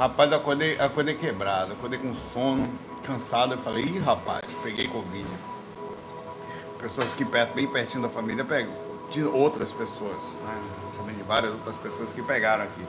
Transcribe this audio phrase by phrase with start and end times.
[0.00, 2.66] Rapaz, acordei, acordei quebrado, acordei com sono,
[3.02, 3.52] cansado.
[3.52, 5.28] Eu falei, ih, rapaz, peguei Covid.
[6.78, 8.72] Pessoas que perto, bem pertinho da família, pegam.
[9.10, 10.58] De outras pessoas, né?
[10.96, 12.82] Também de várias outras pessoas que pegaram aqui.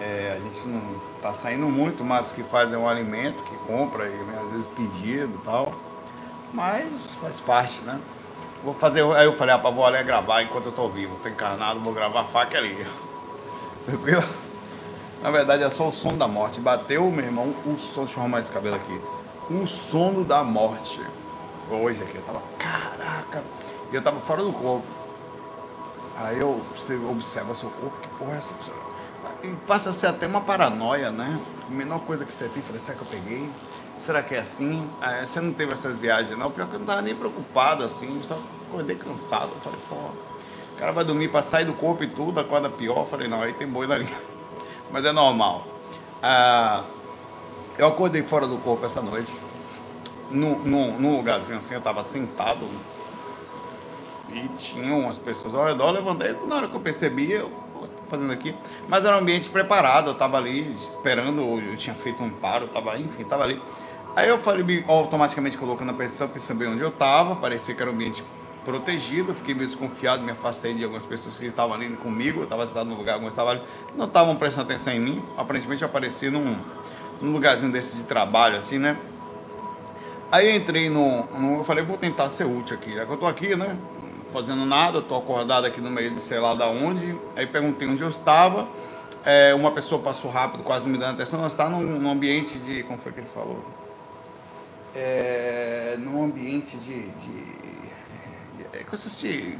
[0.00, 4.16] É, a gente não tá saindo muito, mas que fazem um alimento, que compra, e,
[4.16, 5.72] né, às vezes pedido e tal.
[6.52, 8.00] Mas faz parte, né?
[8.64, 9.04] Vou fazer.
[9.14, 11.16] Aí eu falei, ah, vou ali gravar enquanto eu tô vivo.
[11.22, 12.84] Tô encarnado, vou gravar a faca ali.
[13.86, 14.43] Tranquilo?
[15.24, 16.60] Na verdade é só o som da morte.
[16.60, 18.04] Bateu, meu irmão, o som.
[18.04, 19.00] Deixa eu arrumar esse cabelo aqui.
[19.50, 21.00] O sono da morte.
[21.70, 22.42] Hoje aqui, eu tava.
[22.58, 23.42] Caraca!
[23.90, 24.84] E eu tava fora do corpo.
[26.14, 28.54] Aí eu, você observa seu corpo, que porra é essa?
[29.42, 31.40] E passa a ser até uma paranoia, né?
[31.66, 33.48] A menor coisa que você tem, falei, será que eu peguei?
[33.96, 34.90] Será que é assim?
[35.00, 36.50] Ah, você não teve essas viagens, não?
[36.50, 38.38] Pior que eu não tava nem preocupado, assim, só
[38.68, 39.48] acordei cansado.
[39.54, 42.98] Eu falei, pô, o cara vai dormir pra sair do corpo e tudo, acorda pior.
[42.98, 44.33] Eu falei, não, aí tem boi na linha.
[44.94, 45.66] Mas é normal.
[46.22, 46.84] Ah,
[47.76, 49.32] eu acordei fora do corpo essa noite.
[50.30, 52.64] No, no, no lugarzinho assim, eu tava sentado
[54.32, 57.50] e tinham umas pessoas ao redor, eu levantei, na hora que eu percebi, eu
[58.08, 58.54] fazendo aqui,
[58.88, 62.96] mas era um ambiente preparado, eu tava ali esperando, eu tinha feito um paro, tava,
[62.96, 63.60] enfim, tava ali.
[64.14, 67.90] Aí eu falei, me automaticamente colocando a percepção, percebi onde eu tava, parecia que era
[67.90, 68.22] um ambiente
[68.64, 72.66] protegido, fiquei meio desconfiado, me afastei de algumas pessoas que estavam ali comigo, eu estava
[72.66, 73.62] sentado no lugar, algumas estavam ali,
[73.96, 76.56] não estavam prestando atenção em mim, aparentemente eu apareci num,
[77.20, 78.96] num lugarzinho desse de trabalho, assim, né?
[80.32, 83.16] Aí eu entrei no, no, eu falei, vou tentar ser útil aqui, já que eu
[83.16, 83.76] tô aqui, né?
[84.34, 87.16] fazendo nada, estou acordado aqui no meio de sei lá da onde.
[87.36, 88.66] Aí perguntei onde eu estava.
[89.24, 91.40] É, uma pessoa passou rápido, quase me dando atenção.
[91.40, 92.82] Nós está num, num, ambiente de.
[92.82, 93.64] Como foi que ele falou?
[94.92, 97.02] É, num ambiente de.
[97.10, 97.63] de,
[98.74, 99.56] é, que eu assisti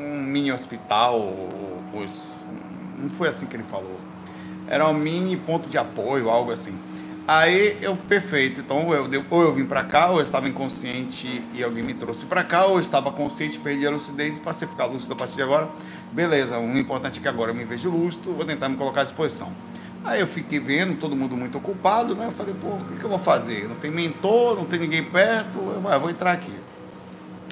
[0.00, 1.34] um mini hospital.
[1.92, 2.20] Pois,
[2.98, 3.98] não foi assim que ele falou.
[4.68, 6.76] Era um mini ponto de apoio, algo assim.
[7.26, 8.60] Aí eu, perfeito.
[8.60, 12.24] Então eu, ou eu vim para cá, ou eu estava inconsciente e alguém me trouxe
[12.24, 15.36] para cá, ou eu estava consciente, perdi a lucidez, passei a ficar lúcido a partir
[15.36, 15.68] de agora.
[16.12, 19.04] Beleza, o importante é que agora eu me vejo lúcido, vou tentar me colocar à
[19.04, 19.52] disposição.
[20.04, 22.26] Aí eu fiquei vendo, todo mundo muito ocupado, né?
[22.26, 23.68] Eu falei, pô, o que, que eu vou fazer?
[23.68, 26.52] Não tem mentor, não tem ninguém perto, eu, eu vou entrar aqui.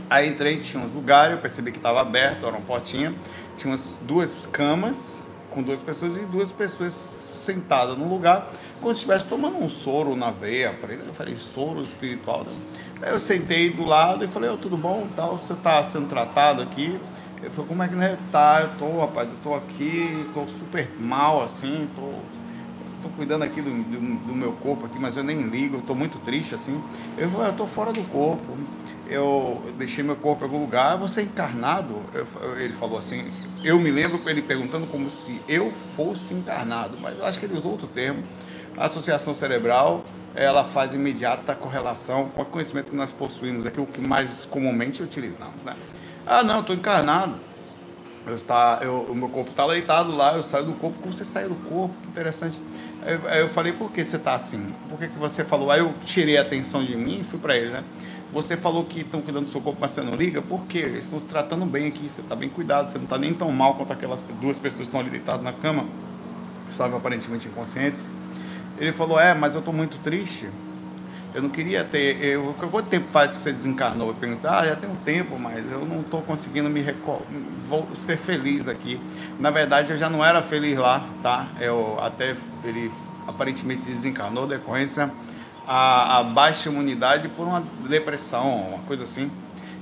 [0.08, 3.14] Aí entrei, tinha uns lugares, eu percebi que estava aberto, era uma portinha,
[3.56, 8.50] tinha umas duas camas com duas pessoas e duas pessoas sentadas no lugar
[8.84, 10.74] como se estivesse tomando um soro na veia.
[11.06, 12.44] Eu falei, soro espiritual.
[12.44, 12.52] Né?
[13.00, 15.08] Aí eu sentei do lado e falei, oh, tudo bom?
[15.16, 17.00] Tal, você está sendo tratado aqui?
[17.38, 18.18] Ele falou, como é que né?
[18.30, 18.60] tá?
[18.60, 22.12] Eu tô, rapaz, eu tô aqui, tô super mal, assim, tô,
[23.02, 25.94] tô cuidando aqui do, do, do meu corpo aqui, mas eu nem ligo, eu tô
[25.94, 26.78] muito triste, assim.
[27.16, 28.54] Eu falei, eu tô fora do corpo
[29.08, 31.94] eu deixei meu corpo em algum lugar, você é encarnado?
[32.12, 32.26] Eu,
[32.58, 33.30] ele falou assim,
[33.62, 37.56] eu me lembro ele perguntando como se eu fosse encarnado, mas eu acho que ele
[37.56, 38.22] usou outro termo.
[38.76, 40.04] A associação cerebral,
[40.34, 45.02] ela faz imediata correlação com o conhecimento que nós possuímos aqui, o que mais comumente
[45.02, 45.74] utilizamos, né?
[46.26, 47.34] Ah, não, estou encarnado.
[48.26, 50.98] Eu está, eu, o meu corpo está deitado lá, eu saio do corpo.
[50.98, 51.94] Como você saiu do corpo?
[52.02, 52.58] Que interessante.
[53.02, 54.74] Aí, aí eu falei, por que você está assim?
[54.88, 55.70] Por que, que você falou?
[55.70, 57.84] Aí eu tirei a atenção de mim e fui para ele, né?
[58.34, 60.42] Você falou que estão cuidando do seu corpo, mas você não liga?
[60.42, 60.78] Por quê?
[60.78, 63.74] Eles estão tratando bem aqui, você está bem cuidado, você não está nem tão mal
[63.74, 65.86] quanto aquelas duas pessoas que estão ali deitadas na cama,
[66.68, 68.08] estavam aparentemente inconscientes.
[68.76, 70.48] Ele falou: É, mas eu estou muito triste.
[71.32, 72.20] Eu não queria ter.
[72.24, 74.08] Eu, quanto tempo faz que você desencarnou?
[74.08, 76.84] Eu perguntei: Ah, já tem um tempo, mas eu não estou conseguindo me
[77.68, 79.00] vou ser feliz aqui.
[79.38, 81.46] Na verdade, eu já não era feliz lá, tá?
[81.60, 82.34] Eu até
[82.64, 82.90] ele
[83.28, 85.12] aparentemente desencarnou decorrência
[85.66, 89.30] a, a baixa imunidade por uma depressão, uma coisa assim.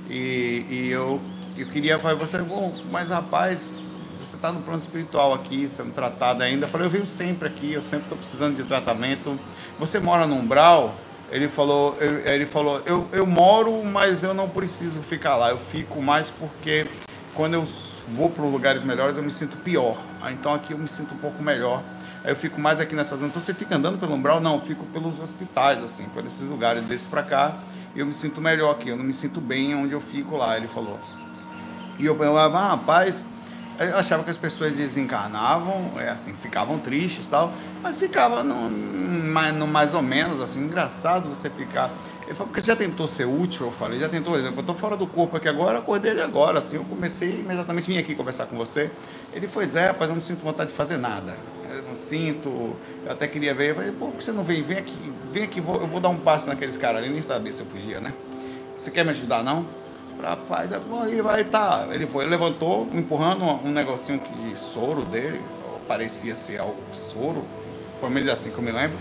[0.09, 1.19] E, e eu,
[1.57, 3.87] eu queria falar você, bom, mas rapaz,
[4.19, 6.65] você está no plano espiritual aqui, sendo tratado ainda.
[6.65, 9.37] Eu falei, eu venho sempre aqui, eu sempre estou precisando de tratamento.
[9.79, 10.95] Você mora no umbral?
[11.31, 15.49] Ele falou, ele falou, eu, eu moro, mas eu não preciso ficar lá.
[15.49, 16.85] Eu fico mais porque
[17.33, 17.67] quando eu
[18.09, 19.97] vou para lugares melhores eu me sinto pior.
[20.21, 21.81] Ah, então aqui eu me sinto um pouco melhor.
[22.23, 23.27] Aí eu fico mais aqui nessa zona.
[23.27, 24.39] Então você fica andando pelo umbral?
[24.39, 27.59] Não, fico pelos hospitais, assim, por esses lugares, desse para cá.
[27.95, 28.89] E eu me sinto melhor aqui.
[28.89, 30.99] Eu não me sinto bem onde eu fico lá, ele falou.
[31.99, 33.25] E eu pensava, ah, rapaz,
[33.79, 37.51] eu achava que as pessoas desencarnavam, é assim, ficavam tristes tal,
[37.81, 41.89] mas ficava no, no, mais ou menos, assim, engraçado você ficar.
[42.23, 43.67] Ele falou, porque você já tentou ser útil?
[43.67, 46.21] Eu falei, já tentou, por exemplo, eu estou fora do corpo aqui agora, acordei ele
[46.21, 48.89] agora, assim, eu comecei imediatamente vim aqui conversar com você.
[49.33, 51.35] Ele foi, Zé, rapaz, eu não sinto vontade de fazer nada.
[51.81, 52.75] Não sinto,
[53.05, 54.61] eu até queria ver, pô, por que você não vem?
[54.61, 57.61] Vem aqui, vem aqui, eu vou dar um passo naqueles caras ali, nem sabia se
[57.61, 58.13] eu podia, né?
[58.75, 59.65] Você quer me ajudar, não?
[60.21, 61.87] Rapaz, aí vai tá.
[61.91, 65.41] Ele foi, ele levantou, empurrando um negocinho de soro dele,
[65.87, 67.43] parecia ser algo soro.
[67.99, 68.97] pelo menos é assim que eu me lembro.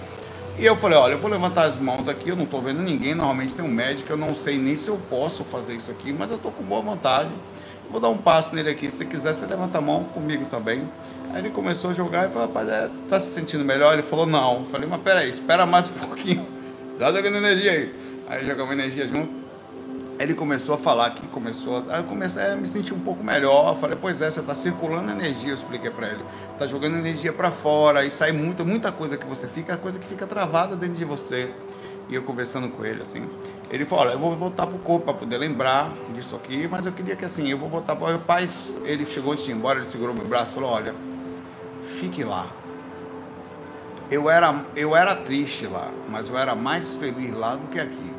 [0.59, 3.15] E eu falei, olha, eu vou levantar as mãos aqui, eu não estou vendo ninguém,
[3.15, 6.31] normalmente tem um médico, eu não sei nem se eu posso fazer isso aqui, mas
[6.31, 7.31] eu estou com boa vontade.
[7.91, 10.89] Vou dar um passo nele aqui, se quiser, você levanta a mão comigo também.
[11.33, 13.95] Aí ele começou a jogar e falou, rapaz, é, tá se sentindo melhor?
[13.95, 14.61] Ele falou, não.
[14.61, 16.47] Eu falei, mas peraí, espera mais um pouquinho.
[16.99, 17.95] Já jogando energia aí.
[18.29, 19.43] Aí jogamos energia junto.
[20.19, 21.85] Ele começou a falar que começou.
[21.89, 23.79] Aí eu comecei a me sentir um pouco melhor.
[23.79, 26.23] Falei, pois é, você está circulando energia, eu expliquei para ele.
[26.53, 30.07] Está jogando energia para fora e sai muita, muita coisa que você fica, coisa que
[30.07, 31.51] fica travada dentro de você.
[32.11, 33.27] E eu conversando com ele, assim.
[33.71, 36.93] Ele falou, olha, eu vou voltar pro corpo para poder lembrar disso aqui, mas eu
[36.93, 38.45] queria que assim, eu vou voltar para o pai.
[38.85, 40.95] Ele chegou antes de ir embora, ele segurou meu braço e falou, olha,
[41.83, 42.47] fique lá.
[44.11, 48.13] Eu era, eu era triste lá, mas eu era mais feliz lá do que aqui.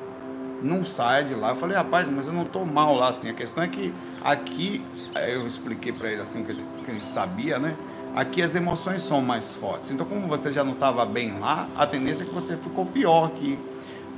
[0.62, 1.50] Não saia de lá.
[1.50, 3.30] Eu falei, rapaz, mas eu não estou mal lá, assim.
[3.30, 3.94] A questão é que
[4.24, 4.84] aqui,
[5.28, 7.76] eu expliquei para ele assim, que ele sabia, né?
[8.16, 9.92] Aqui as emoções são mais fortes.
[9.92, 13.26] Então, como você já não estava bem lá, a tendência é que você ficou pior
[13.26, 13.60] aqui.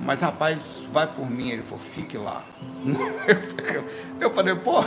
[0.03, 1.49] Mas, rapaz, vai por mim.
[1.49, 2.45] Ele falou, fique lá.
[4.19, 4.83] Eu falei, pô,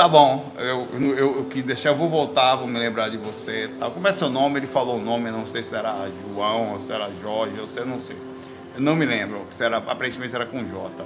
[0.00, 3.68] Tá bom, eu, eu, eu, quis deixar, eu vou voltar, vou me lembrar de você.
[3.92, 4.58] Como é seu nome?
[4.58, 7.78] Ele falou o nome, não sei se era João, ou se era Jorge, ou se
[7.80, 8.16] não sei.
[8.74, 11.04] Eu não me lembro, se era, aparentemente era com J.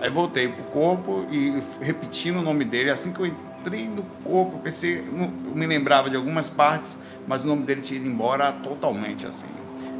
[0.00, 2.90] Aí voltei pro corpo e repetindo o nome dele.
[2.90, 6.96] Assim que eu entrei no corpo, pensei, não, me lembrava de algumas partes,
[7.26, 9.48] mas o nome dele tinha ido embora totalmente, assim.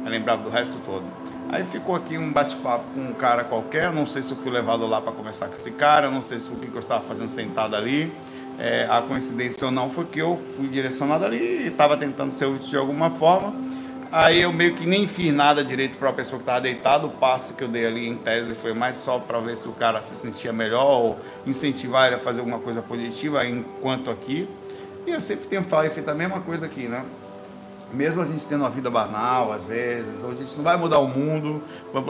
[0.05, 1.03] Eu lembrava do resto todo.
[1.51, 4.85] Aí ficou aqui um bate-papo com um cara qualquer, não sei se eu fui levado
[4.85, 7.75] lá para conversar com esse cara, não sei se o que eu estava fazendo sentado
[7.75, 8.13] ali.
[8.59, 12.45] É, a coincidência ou não foi que eu fui direcionado ali e estava tentando ser
[12.45, 13.53] útil de alguma forma.
[14.11, 17.07] Aí eu meio que nem fiz nada direito para a pessoa que estava deitada.
[17.07, 19.71] O passe que eu dei ali em tese foi mais só para ver se o
[19.71, 24.47] cara se sentia melhor ou incentivar ele a fazer alguma coisa positiva enquanto aqui.
[25.07, 27.05] E eu sempre tenho feito a mesma coisa aqui, né?
[27.93, 30.99] Mesmo a gente tendo uma vida banal, às vezes, onde a gente não vai mudar
[30.99, 31.63] o mundo,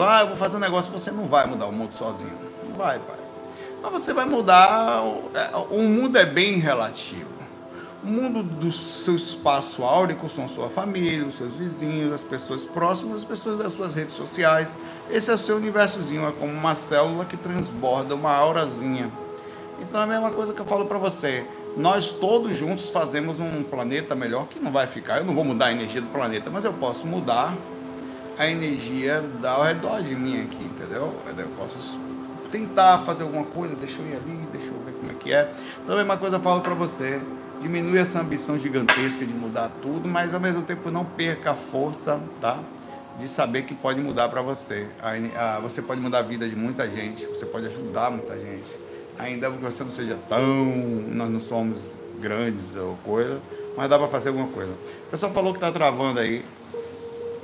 [0.06, 2.36] ah, eu vou fazer um negócio, você não vai mudar o mundo sozinho.
[2.68, 3.16] Não vai, pai.
[3.82, 5.02] Mas você vai mudar.
[5.34, 7.30] É, o mundo é bem relativo.
[8.02, 13.18] O mundo do seu espaço áurico são sua família, os seus vizinhos, as pessoas próximas,
[13.18, 14.74] as pessoas das suas redes sociais.
[15.10, 19.10] Esse é o seu universozinho, é como uma célula que transborda uma aurazinha.
[19.80, 23.62] Então é a mesma coisa que eu falo para você nós todos juntos fazemos um
[23.62, 25.18] planeta melhor que não vai ficar.
[25.18, 27.56] Eu não vou mudar a energia do planeta, mas eu posso mudar
[28.38, 31.14] a energia ao redor de mim aqui, entendeu?
[31.26, 31.98] Eu posso
[32.50, 35.52] tentar fazer alguma coisa, deixa eu ir ali, deixa eu ver como é que é.
[35.82, 37.20] Então a mesma coisa eu falo para você.
[37.60, 42.18] Diminui essa ambição gigantesca de mudar tudo, mas ao mesmo tempo não perca a força,
[42.40, 42.58] tá?
[43.18, 44.86] De saber que pode mudar para você.
[45.62, 48.89] Você pode mudar a vida de muita gente, você pode ajudar muita gente
[49.20, 50.64] ainda que você não seja tão.
[51.08, 53.40] Nós não somos grandes ou coisa,
[53.76, 54.72] mas dá para fazer alguma coisa.
[55.06, 56.44] O pessoal falou que está travando aí.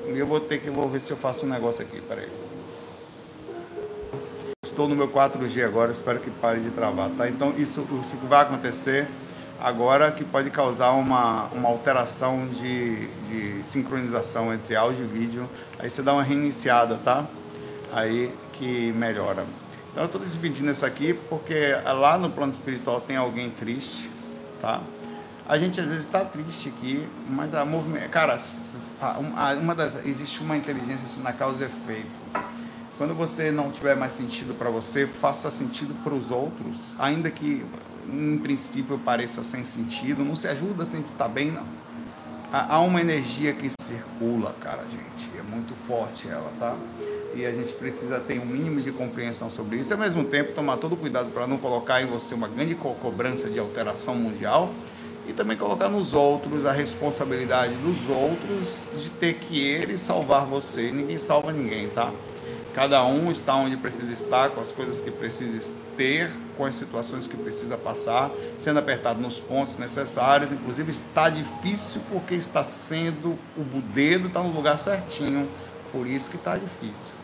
[0.08, 2.28] E eu vou ter que vou ver se eu faço um negócio aqui, peraí.
[4.64, 7.28] Estou no meu 4G agora, espero que pare de travar, tá?
[7.28, 9.08] Então isso, isso que vai acontecer
[9.60, 15.48] agora que pode causar uma, uma alteração de, de sincronização entre áudio e vídeo.
[15.78, 17.24] Aí você dá uma reiniciada, tá?
[17.92, 19.44] Aí que melhora.
[19.96, 24.10] Então eu estou dividindo isso aqui porque lá no plano espiritual tem alguém triste,
[24.60, 24.82] tá?
[25.48, 28.38] A gente às vezes está triste aqui, mas a movimento, cara,
[29.58, 32.20] uma das existe uma inteligência na causa e efeito.
[32.98, 37.64] Quando você não tiver mais sentido para você, faça sentido para os outros, ainda que
[38.06, 41.66] em princípio pareça sem sentido, não se ajuda sem estar bem, não.
[42.52, 46.76] Há uma energia que circula, cara, gente, é muito forte ela, tá?
[47.36, 50.78] E a gente precisa ter um mínimo de compreensão sobre isso ao mesmo tempo, tomar
[50.78, 54.72] todo cuidado para não colocar em você uma grande co cobrança de alteração mundial
[55.28, 60.90] e também colocar nos outros a responsabilidade dos outros de ter que eles salvar você.
[60.90, 62.10] Ninguém salva ninguém, tá?
[62.74, 67.26] Cada um está onde precisa estar, com as coisas que precisa ter, com as situações
[67.26, 70.52] que precisa passar, sendo apertado nos pontos necessários.
[70.52, 75.48] Inclusive, está difícil porque está sendo, o dedo está no lugar certinho,
[75.90, 77.15] por isso que está difícil.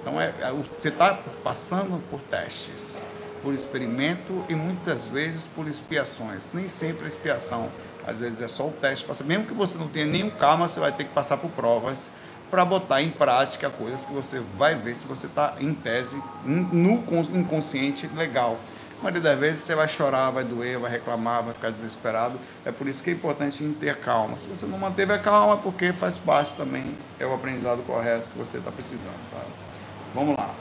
[0.00, 3.02] Então é, é você está passando por testes,
[3.42, 6.50] por experimento e muitas vezes por expiações.
[6.52, 7.68] Nem sempre a expiação,
[8.06, 9.06] às vezes é só o teste.
[9.24, 12.10] Mesmo que você não tenha nenhum karma, você vai ter que passar por provas
[12.50, 17.04] para botar em prática coisas que você vai ver se você está em tese no
[17.34, 18.58] inconsciente legal.
[18.98, 22.38] A maioria das vezes você vai chorar, vai doer, vai reclamar, vai ficar desesperado.
[22.64, 24.38] É por isso que é importante ter calma.
[24.38, 28.26] Se você não manteve a calma, é porque faz parte também, é o aprendizado correto
[28.32, 29.30] que você está precisando.
[29.30, 29.65] Tá?
[30.16, 30.54] Vamos lá.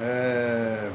[0.00, 0.90] É...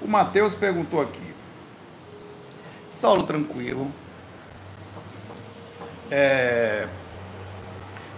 [0.00, 1.34] O Mateus perguntou aqui.
[2.90, 3.92] Saulo tranquilo,
[6.10, 6.88] É...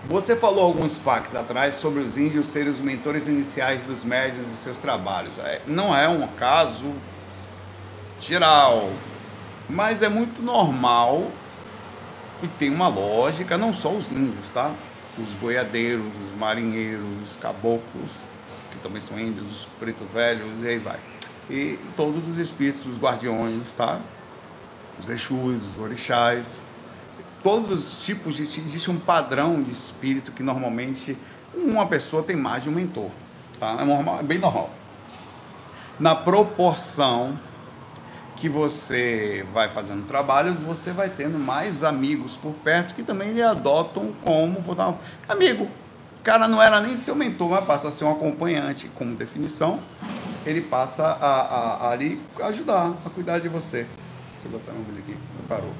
[0.07, 4.57] Você falou alguns factos atrás sobre os índios serem os mentores iniciais dos médios e
[4.57, 5.39] seus trabalhos.
[5.41, 6.93] É, não é um caso
[8.21, 8.91] geral,
[9.69, 11.31] mas é muito normal
[12.43, 14.75] e tem uma lógica, não só os índios, tá?
[15.19, 18.11] Os boiadeiros, os marinheiros, os caboclos,
[18.71, 20.99] que também são índios, os pretos velhos, e aí vai.
[21.49, 24.00] E todos os espíritos, os guardiões, tá?
[24.99, 26.61] Os exus, os orixás,
[27.43, 31.17] todos os tipos, de, existe um padrão de espírito que normalmente
[31.55, 33.11] uma pessoa tem mais de um mentor,
[33.61, 33.76] tá?
[33.81, 34.71] É, normal, é bem normal.
[36.00, 37.38] Na proporção
[38.45, 43.41] que você vai fazendo trabalhos, você vai tendo mais amigos por perto que também lhe
[43.41, 45.65] adotam como, vou dar um, amigo.
[45.65, 49.81] O cara não era nem seu mentor, mas passa a ser um acompanhante, como definição.
[50.45, 53.87] Ele passa a, a, a ajudar, a cuidar de você.
[54.43, 55.17] Deixa eu botar uma aqui.
[55.49, 55.73] Parou.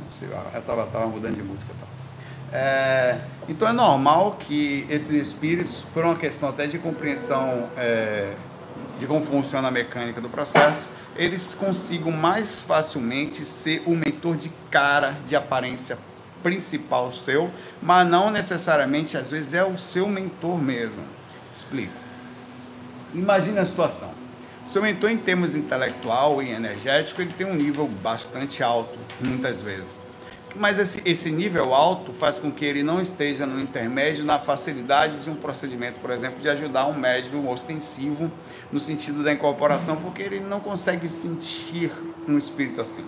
[0.00, 1.72] Não sei, eu estava tava mudando de música.
[1.80, 2.58] Tá?
[2.58, 8.34] É, então é normal que esses espíritos, por uma questão até de compreensão é,
[8.98, 14.50] de como funciona a mecânica do processo, eles consigam mais facilmente ser o mentor de
[14.70, 15.98] cara, de aparência
[16.42, 17.50] principal seu,
[17.82, 21.02] mas não necessariamente, às vezes, é o seu mentor mesmo.
[21.52, 21.92] Explico.
[23.14, 24.12] Imagine a situação.
[24.64, 29.98] Seu mentor, em termos intelectual e energético, ele tem um nível bastante alto, muitas vezes.
[30.56, 35.18] Mas esse, esse nível alto faz com que ele não esteja no intermédio na facilidade
[35.18, 38.30] de um procedimento, por exemplo, de ajudar um médium ostensivo
[38.72, 41.92] no sentido da incorporação, porque ele não consegue sentir
[42.26, 43.04] um espírito assim.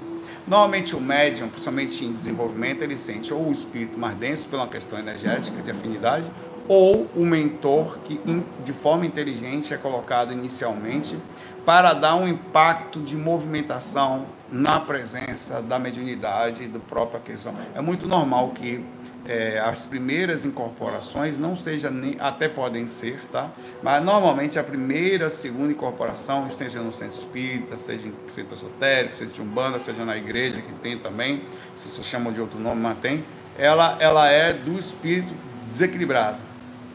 [0.47, 4.99] Normalmente o médium, principalmente em desenvolvimento, ele sente ou o espírito mais denso pela questão
[4.99, 6.31] energética de afinidade,
[6.69, 8.21] ou o mentor que
[8.65, 11.17] de forma inteligente é colocado inicialmente
[11.65, 17.55] para dar um impacto de movimentação na presença da mediunidade do próprio aquisição.
[17.75, 18.85] É muito normal que
[19.25, 23.51] é, as primeiras incorporações não sejam nem, até podem ser, tá?
[23.83, 29.31] Mas normalmente a primeira, segunda incorporação, esteja no centro espírita, seja em centro esotérico, seja
[29.31, 31.43] de umbanda, seja na igreja, que tem também,
[31.77, 33.25] as pessoas chamam de outro nome, mas tem,
[33.57, 35.33] ela, ela é do espírito
[35.71, 36.52] desequilibrado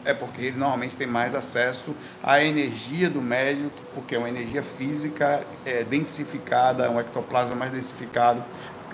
[0.08, 4.62] é porque ele normalmente tem mais acesso à energia do médium, porque é uma energia
[4.62, 8.42] física é, densificada, é um ectoplasma mais densificado,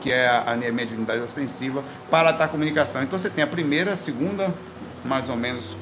[0.00, 3.00] que é a, a mediunidade ostensiva, para a comunicação.
[3.00, 4.52] Então você tem a primeira, a segunda,
[5.04, 5.76] mais ou menos,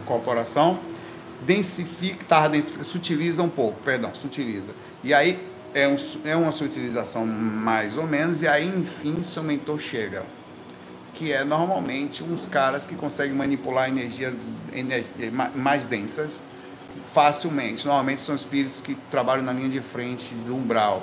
[0.00, 0.78] incorporação,
[1.42, 4.72] densifica, tá, densifica, sutiliza um pouco, perdão, sutiliza.
[5.02, 5.44] E aí
[5.74, 10.37] é, um, é uma sutilização mais ou menos, e aí enfim seu mentor chega
[11.14, 14.34] que é normalmente uns caras que conseguem manipular energias,
[14.72, 16.40] energias mais densas
[17.12, 17.86] facilmente.
[17.86, 21.02] Normalmente são espíritos que trabalham na linha de frente do umbral.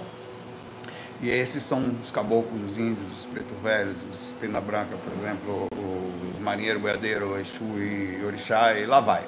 [1.22, 5.68] E esses são os caboclos, os índios, os preto velhos, os pena branca, por exemplo,
[5.74, 9.24] o marinheiro, boiadeiro, o Exu e Orixá, e lá vai.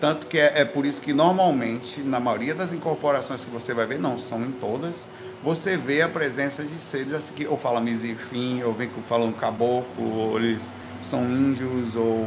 [0.00, 3.86] Tanto que é, é por isso que normalmente, na maioria das incorporações que você vai
[3.86, 5.06] ver, não são em todas,
[5.46, 10.36] você vê a presença de seres que ou fala misifim, ou vem falam caboclo, ou
[10.40, 12.26] eles são índios, ou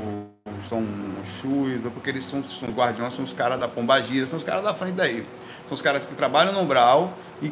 [0.70, 0.82] são
[1.26, 4.64] chus, ou porque eles são, são guardiões, são os caras da pombagira, são os caras
[4.64, 5.26] da frente daí.
[5.68, 7.12] São os caras que trabalham no umbral
[7.42, 7.52] e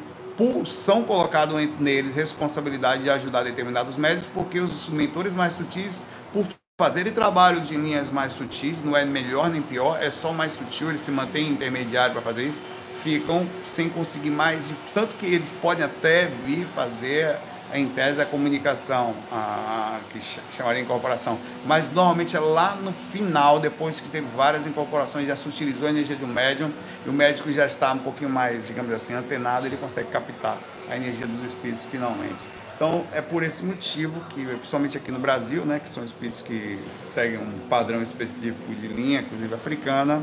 [0.64, 6.46] são colocados neles responsabilidade de ajudar determinados médios, porque os mentores mais sutis, por
[6.80, 10.88] fazerem trabalho de linhas mais sutis, não é melhor nem pior, é só mais sutil,
[10.88, 12.62] ele se mantém intermediário para fazer isso,
[13.08, 17.38] ficam sem conseguir mais, tanto que eles podem até vir fazer
[17.74, 20.20] em tese a comunicação, a, que
[20.58, 25.48] chamaria incorporação, mas normalmente é lá no final, depois que teve várias incorporações, já se
[25.48, 26.70] utilizou a energia do médium
[27.06, 30.58] e o médico já está um pouquinho mais, digamos assim, antenado, ele consegue captar
[30.90, 32.44] a energia dos espíritos finalmente.
[32.76, 36.78] Então é por esse motivo que, principalmente aqui no Brasil, né, que são espíritos que
[37.06, 40.22] seguem um padrão específico de linha, inclusive africana,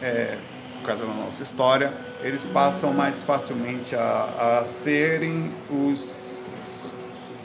[0.00, 0.36] é,
[0.82, 6.42] por causa da nossa história, eles passam mais facilmente a, a serem os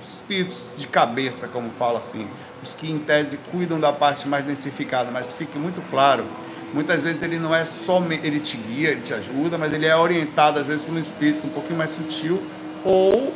[0.04, 2.28] espíritos de cabeça, como fala assim,
[2.64, 6.26] os que em tese cuidam da parte mais densificada, mas fique muito claro,
[6.74, 9.96] muitas vezes ele não é só, ele te guia, ele te ajuda, mas ele é
[9.96, 12.42] orientado às vezes por um espírito um pouquinho mais sutil,
[12.84, 13.34] ou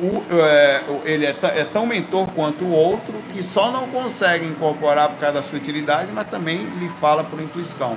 [0.00, 5.08] o, é, ele é, é, tão mentor quanto o outro, que só não consegue incorporar
[5.08, 7.96] por causa da sua utilidade, mas também lhe fala por intuição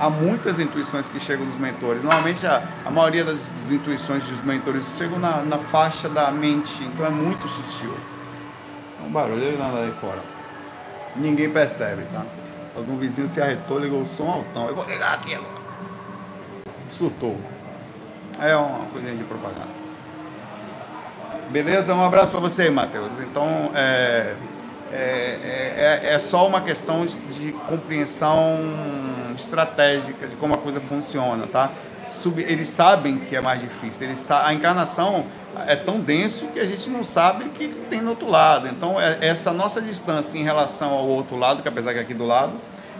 [0.00, 2.02] há muitas intuições que chegam dos mentores.
[2.02, 7.04] Normalmente a, a maioria das intuições dos mentores chegam na, na faixa da mente, então
[7.06, 7.94] é muito sutil.
[9.02, 10.20] É um barulho nada aí fora.
[11.16, 12.24] Ninguém percebe, tá?
[12.76, 14.68] Algum vizinho se arretou, ligou o som altão.
[14.68, 15.58] Eu vou ligar aqui agora.
[16.90, 17.38] Surtou.
[18.40, 19.78] É uma coisinha de propaganda.
[21.50, 21.94] Beleza?
[21.94, 23.18] Um abraço para você, Matheus.
[23.18, 24.34] Então, é,
[24.92, 28.58] é, é, é, só uma questão de compreensão
[29.36, 31.70] estratégica de como a coisa funciona, tá?
[32.38, 34.04] Eles sabem que é mais difícil.
[34.04, 35.26] Eles, a encarnação
[35.66, 38.68] é tão denso que a gente não sabe o que tem no outro lado.
[38.68, 42.14] Então, é, essa nossa distância em relação ao outro lado, que apesar que é aqui
[42.14, 42.52] do lado,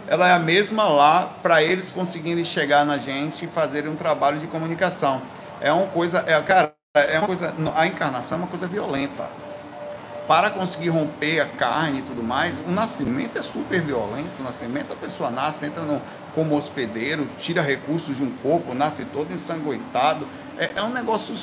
[0.07, 4.39] ela é a mesma lá para eles conseguirem chegar na gente e fazerem um trabalho
[4.39, 5.21] de comunicação.
[5.61, 9.48] É uma coisa, é, cara, é uma coisa, a encarnação é uma coisa violenta.
[10.29, 14.29] Para conseguir romper a carne e tudo mais, o nascimento é super violento.
[14.39, 15.99] O nascimento, a pessoa nasce, entra no,
[16.35, 20.27] como hospedeiro, tira recursos de um corpo, nasce todo ensanguentado.
[20.55, 21.33] É, é um negócio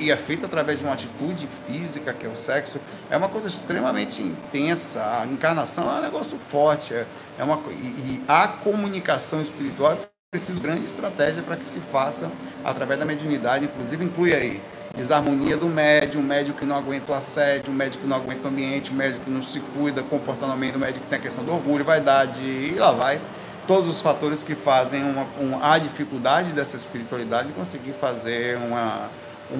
[0.00, 3.46] e é feito através de uma atitude física, que é o sexo, é uma coisa
[3.46, 5.20] extremamente intensa.
[5.20, 6.92] A encarnação é um negócio forte.
[6.92, 7.06] É,
[7.38, 9.98] é uma, e, e a comunicação espiritual é
[10.32, 12.28] preciso grande estratégia para que se faça
[12.64, 14.60] através da mediunidade, inclusive inclui aí
[14.96, 18.46] desarmonia do médium, o médium que não aguenta o assédio, o médium que não aguenta
[18.46, 21.44] o ambiente, o médium que não se cuida, comportamento do médium que tem a questão
[21.44, 23.20] do orgulho, vaidade, e lá vai.
[23.66, 29.08] Todos os fatores que fazem uma, uma, a dificuldade dessa espiritualidade de conseguir fazer uma,
[29.50, 29.56] um,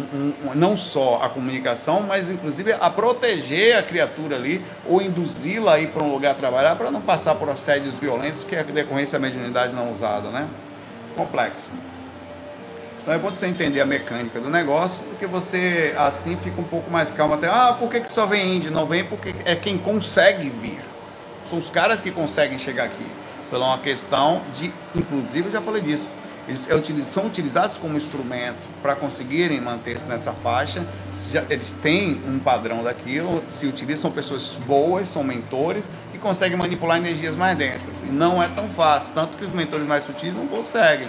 [0.51, 5.81] um, não só a comunicação, mas inclusive a proteger a criatura ali ou induzi-la a
[5.81, 9.27] ir para um lugar trabalhar para não passar por assédios violentos, que é decorrência da
[9.27, 10.47] mediunidade não usada, né?
[11.17, 11.71] Complexo.
[13.05, 16.91] Então é bom você entender a mecânica do negócio, porque você assim fica um pouco
[16.91, 17.49] mais calmo até.
[17.49, 18.73] Ah, por que, que só vem índio?
[18.73, 20.81] Não vem porque é quem consegue vir.
[21.49, 23.07] São os caras que conseguem chegar aqui.
[23.51, 26.09] Pela uma questão de, inclusive, eu já falei disso
[26.47, 30.85] eles é são utilizados como instrumento para conseguirem manter-se nessa faixa.
[31.49, 36.99] Eles têm um padrão daquilo, se utilizam, são pessoas boas, são mentores que conseguem manipular
[36.99, 37.95] energias mais densas.
[38.07, 41.09] E não é tão fácil, tanto que os mentores mais sutis não conseguem.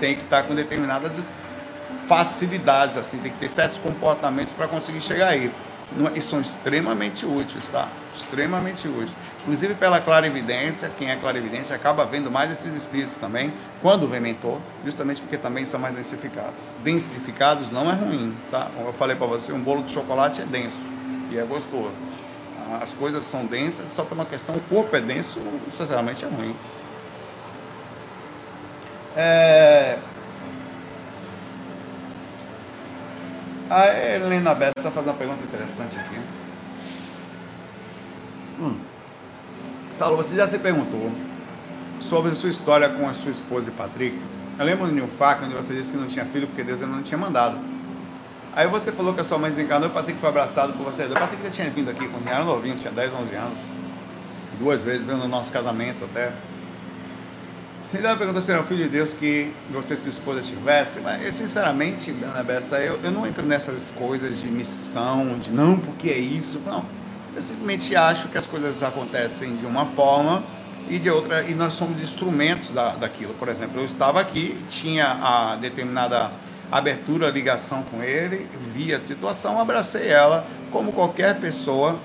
[0.00, 1.20] Tem que estar com determinadas
[2.08, 5.52] facilidades, assim, tem que ter certos comportamentos para conseguir chegar aí.
[6.14, 7.88] E são extremamente úteis, tá?
[8.14, 9.10] Extremamente úteis.
[9.42, 14.58] Inclusive pela clarividência, quem é clarividência acaba vendo mais esses espíritos também, quando vem mentor,
[14.84, 16.60] justamente porque também são mais densificados.
[16.82, 18.68] Densificados não é ruim, tá?
[18.74, 20.90] Como eu falei para você, um bolo de chocolate é denso
[21.30, 21.92] e é gostoso.
[22.80, 26.28] As coisas são densas só por uma questão, o corpo é denso, não necessariamente é
[26.28, 26.54] ruim.
[29.16, 29.79] É...
[33.70, 36.16] A Helena Bessa está fazendo uma pergunta interessante aqui.
[38.60, 38.76] Hum.
[39.94, 41.12] Saulo, você já se perguntou
[42.00, 44.18] sobre sua história com a sua esposa e Patrick?
[44.58, 45.08] Eu lembro no New
[45.44, 47.58] onde você disse que não tinha filho porque Deus ainda não tinha mandado.
[48.56, 51.04] Aí você falou que a sua mãe desencarnou e o Patrick foi abraçado por você.
[51.04, 53.60] O Patrick já tinha vindo aqui quando era novinho, tinha 10, 11 anos.
[54.58, 56.32] Duas vezes, veio no nosso casamento até.
[57.90, 61.00] Você ainda perguntou se era o filho de Deus que você e sua esposa tivesse,
[61.00, 62.12] mas eu, sinceramente,
[62.46, 66.60] Bessa, eu, eu não entro nessas coisas de missão, de não, porque é isso.
[66.64, 66.84] Não
[67.34, 70.42] eu simplesmente acho que as coisas acontecem de uma forma
[70.88, 73.34] e de outra, e nós somos instrumentos da, daquilo.
[73.34, 76.30] Por exemplo, eu estava aqui, tinha a determinada
[76.70, 81.98] abertura, ligação com ele, vi a situação, abracei ela como qualquer pessoa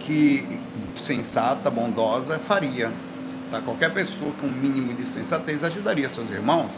[0.00, 0.60] que
[0.96, 2.90] sensata, bondosa faria.
[3.52, 3.60] Tá?
[3.60, 6.72] Qualquer pessoa com um mínimo de sensatez ajudaria seus irmãos,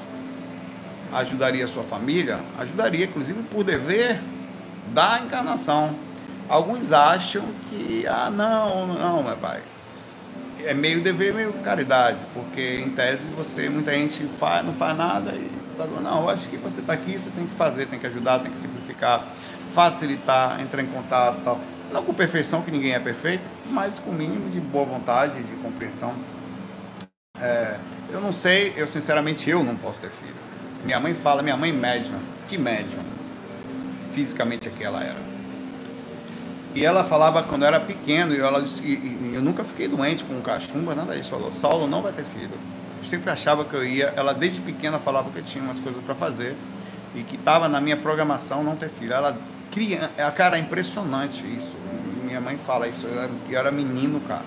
[1.13, 4.21] ajudaria sua família, ajudaria, inclusive por dever
[4.93, 5.95] da encarnação.
[6.49, 9.63] Alguns acham que, ah, não, não, meu pai.
[10.65, 15.33] É meio dever, meio caridade, porque em tese você, muita gente faz, não faz nada
[15.33, 18.07] e tá não, eu acho que você está aqui, você tem que fazer, tem que
[18.07, 19.25] ajudar, tem que simplificar,
[19.73, 21.61] facilitar, entrar em contato tal.
[21.93, 25.53] Não com perfeição, que ninguém é perfeito, mas com o mínimo de boa vontade, de
[25.63, 26.34] compreensão.
[27.40, 27.79] É,
[28.11, 30.37] eu não sei, eu sinceramente eu não posso ter filho.
[30.85, 32.18] Minha mãe fala, minha mãe médium,
[32.49, 33.03] que médium?
[34.12, 35.18] Fisicamente que ela era.
[36.77, 40.23] E ela falava quando eu era pequeno, e, ela, e, e eu nunca fiquei doente
[40.23, 41.31] com cachumba, nada disso.
[41.31, 42.51] Falou, Saulo não vai ter filho.
[42.99, 44.14] Eu sempre achava que eu ia.
[44.16, 46.57] Ela desde pequena falava que tinha umas coisas para fazer
[47.14, 49.12] e que estava na minha programação não ter filho.
[49.12, 49.37] Ela
[49.73, 51.75] cria, cara, é impressionante isso.
[52.25, 54.44] Minha mãe fala isso, eu era, eu era menino, cara.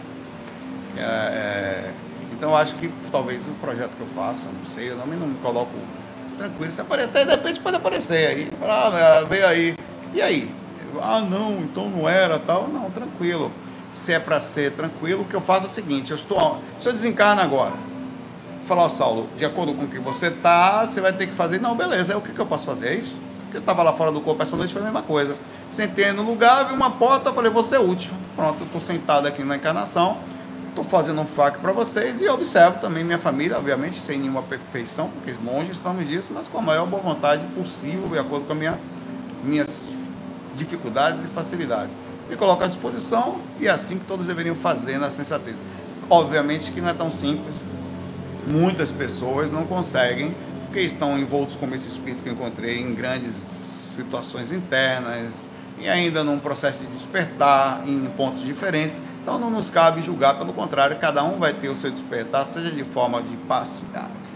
[0.97, 1.93] É, é,
[2.38, 5.71] então acho que talvez o projeto que eu faça, não sei, eu não me, coloco
[6.38, 6.71] tranquilo.
[6.71, 8.52] Se aparecer, de repente pode aparecer aí.
[8.62, 9.76] Ah, veio aí.
[10.13, 10.52] E aí?
[11.02, 12.67] ah, não, então não era tal.
[12.67, 13.52] Não, tranquilo.
[13.91, 16.88] Se é para ser tranquilo, o que eu faço é o seguinte: eu estou, se
[16.88, 17.73] eu desencarno agora,
[18.67, 21.60] falar, ó, Saulo, de acordo com o que você tá, você vai ter que fazer.
[21.60, 22.89] Não, beleza, é o que, que eu posso fazer?
[22.89, 23.17] É isso?
[23.43, 25.36] Porque eu estava lá fora do corpo essa noite, foi a mesma coisa.
[25.71, 28.12] Sentei no lugar, vi uma porta, falei, você é útil.
[28.36, 30.17] Pronto, eu estou sentado aqui na encarnação,
[30.78, 35.10] estou fazendo um fac para vocês e observo também minha família, obviamente sem nenhuma perfeição,
[35.10, 38.78] porque longe estamos disso, mas com a maior boa vontade possível, de acordo com minha,
[39.44, 39.90] minhas
[40.56, 41.96] dificuldades e facilidades.
[42.30, 45.66] Me coloco à disposição e é assim que todos deveriam fazer na sensatez.
[46.10, 47.56] Obviamente que não é tão simples.
[48.46, 50.36] Muitas pessoas não conseguem,
[50.66, 55.34] porque estão envoltos como esse espírito que eu encontrei em grandes situações internas
[55.80, 58.98] e ainda num processo de despertar em pontos diferentes.
[59.28, 62.72] Então não nos cabe julgar, pelo contrário, cada um vai ter o seu despertar, seja
[62.72, 63.84] de forma de passe,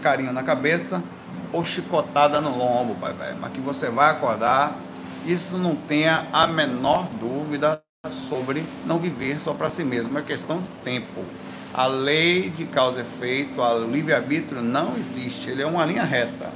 [0.02, 1.02] carinho na cabeça
[1.50, 3.38] ou chicotada no lombo, pai velho.
[3.40, 4.76] Mas que você vai acordar,
[5.24, 10.60] isso não tenha a menor dúvida sobre não viver só para si mesmo, é questão
[10.60, 11.24] de tempo.
[11.72, 16.52] A lei de causa e efeito, o livre-arbítrio não existe, ele é uma linha reta.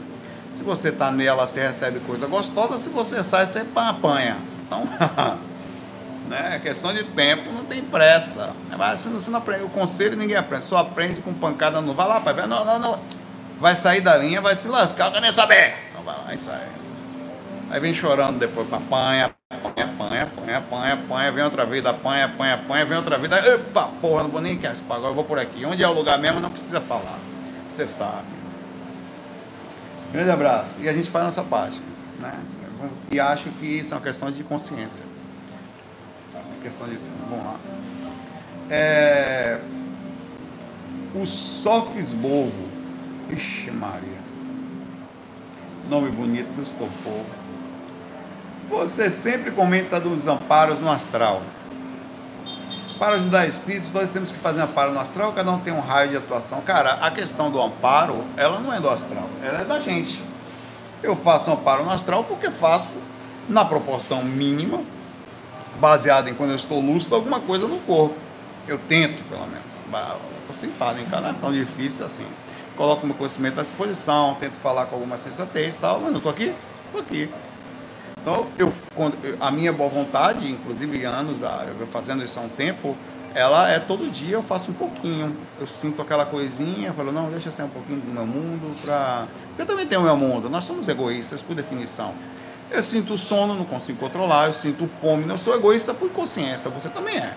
[0.55, 4.37] Se você está nela, você recebe coisa gostosa, se você sai, você apanha.
[4.67, 4.87] Então,
[6.29, 8.53] né, é questão de tempo, não tem pressa.
[8.77, 11.95] Mas você não, você não aprende, o conselho ninguém aprende, só aprende com pancada no.
[11.95, 13.01] Vai lá, pai, não, não, não.
[13.59, 15.75] Vai sair da linha, vai se lascar, eu quero nem saber.
[15.91, 16.67] Então vai lá e sai.
[17.71, 22.55] Aí vem chorando depois, apanha, apanha, apanha, apanha, apanha, apanha, vem outra vida, apanha, apanha,
[22.55, 23.39] apanha, vem outra vida.
[23.39, 25.65] Epa, porra, não vou nem querer agora eu vou por aqui.
[25.65, 27.19] Onde é o lugar mesmo, não precisa falar.
[27.69, 28.37] Você sabe.
[30.13, 30.81] Grande abraço.
[30.81, 31.81] E a gente faz nossa parte.
[32.21, 32.33] Né?
[33.11, 35.05] E acho que isso é uma questão de consciência.
[36.67, 36.99] Questão de.
[37.31, 37.55] Vamos lá.
[38.69, 39.61] É,
[41.15, 42.67] o Sofis Bovo.
[43.31, 44.19] Ixi, Maria.
[45.89, 47.25] Nome bonito dos topou.
[48.69, 51.41] Você sempre comenta dos amparos no astral.
[52.99, 56.11] Para ajudar espíritos, nós temos que fazer amparo no astral, cada um tem um raio
[56.11, 56.61] de atuação.
[56.63, 60.21] Cara, a questão do amparo, ela não é do astral, ela é da gente.
[61.01, 62.89] Eu faço amparo no astral porque faço
[63.49, 64.81] na proporção mínima,
[65.81, 68.17] baseado em quando eu estou lúcido, alguma coisa no corpo.
[68.67, 69.65] Eu tento, pelo menos.
[70.41, 72.27] Estou sentado em casa, não é tão difícil assim.
[72.77, 76.31] Coloco meu conhecimento à disposição, tento falar com alguma sensatez e tal, mas não estou
[76.31, 76.53] aqui?
[76.87, 77.31] Estou aqui.
[78.21, 78.73] Então, eu,
[79.41, 81.43] a minha boa vontade, inclusive anos,
[81.79, 82.97] eu fazendo isso há um tempo,
[83.33, 85.37] ela é todo dia eu faço um pouquinho.
[85.61, 89.27] Eu sinto aquela coisinha, falo, não, deixa eu sair um pouquinho do meu mundo para.
[89.57, 92.15] Eu também tenho o meu mundo, nós somos egoístas por definição.
[92.71, 96.89] Eu sinto sono, não consigo controlar, eu sinto fome, não sou egoísta por consciência, você
[96.89, 97.35] também é.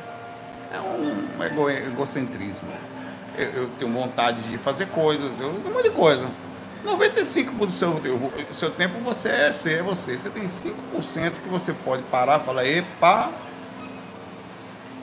[0.74, 2.70] É um ego, egocentrismo.
[3.38, 6.30] Eu, eu, tenho vontade de fazer coisas, eu um monte de coisa.
[6.86, 10.18] 95% do seu, do seu tempo você é ser você.
[10.18, 10.74] Você tem 5%
[11.44, 13.30] que você pode parar e falar, epa,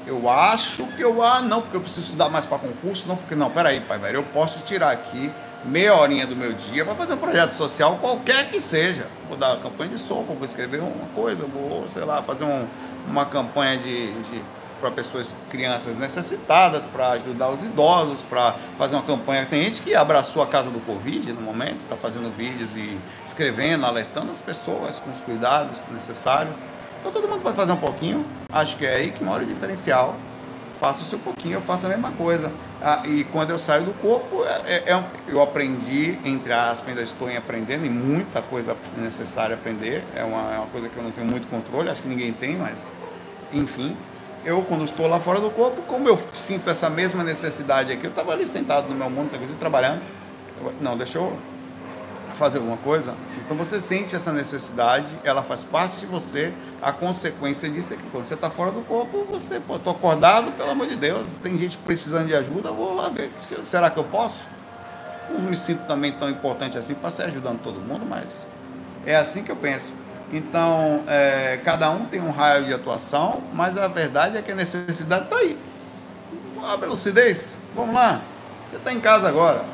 [0.07, 3.35] eu acho que eu, ah, não, porque eu preciso estudar mais para concurso, não, porque
[3.35, 5.31] não, peraí, pai, velho, eu posso tirar aqui
[5.67, 9.07] meia horinha do meu dia para fazer um projeto social, qualquer que seja.
[9.29, 12.67] Vou dar uma campanha de sopa, vou escrever uma coisa, vou, sei lá, fazer um,
[13.09, 14.43] uma campanha de, de
[14.81, 19.47] para pessoas, crianças necessitadas, para ajudar os idosos, para fazer uma campanha.
[19.47, 23.87] Tem gente que abraçou a casa do Covid no momento, está fazendo vídeos e escrevendo,
[23.87, 26.55] alertando as pessoas com os cuidados necessários.
[27.01, 28.25] Então todo mundo pode fazer um pouquinho.
[28.53, 30.15] Acho que é aí que mora o diferencial.
[30.81, 32.53] Faça o seu pouquinho, eu faço a mesma coisa.
[32.83, 37.03] Ah, e quando eu saio do corpo, é, é, é eu aprendi, entre aspas, ainda
[37.03, 40.05] estou em aprendendo, e muita coisa necessária aprender.
[40.15, 42.57] É uma, é uma coisa que eu não tenho muito controle, acho que ninguém tem,
[42.57, 42.89] mas
[43.53, 43.97] enfim
[44.47, 48.11] eu, quando estou lá fora do corpo, como eu sinto essa mesma necessidade aqui, eu
[48.11, 50.01] estava ali sentado no meu mundo, trabalhando.
[50.63, 51.37] Eu, não, deixa eu
[52.37, 53.15] fazer alguma coisa.
[53.45, 56.53] Então você sente essa necessidade, ela faz parte de você.
[56.81, 60.53] A consequência disso é que quando você está fora do corpo, você, pô, estou acordado,
[60.53, 63.33] pelo amor de Deus, tem gente precisando de ajuda, vou lá ver.
[63.65, 64.45] Será que eu posso?
[65.31, 68.47] Não me sinto também tão importante assim para sair ajudando todo mundo, mas
[69.05, 69.93] é assim que eu penso.
[70.33, 74.55] Então, é, cada um tem um raio de atuação, mas a verdade é que a
[74.55, 75.57] necessidade está aí.
[76.63, 78.21] A lucidez, vamos lá.
[78.71, 79.65] Você está em casa agora.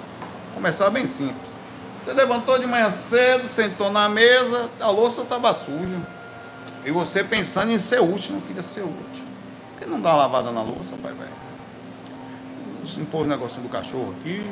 [0.54, 1.51] Começar bem simples.
[2.02, 6.00] Você levantou de manhã cedo, sentou na mesa, a louça estava suja.
[6.84, 9.24] E você pensando em ser útil, não queria ser útil.
[9.70, 11.30] Por que não dá uma lavada na louça, pai velho?
[12.98, 14.44] Impôs o negócio do cachorro aqui,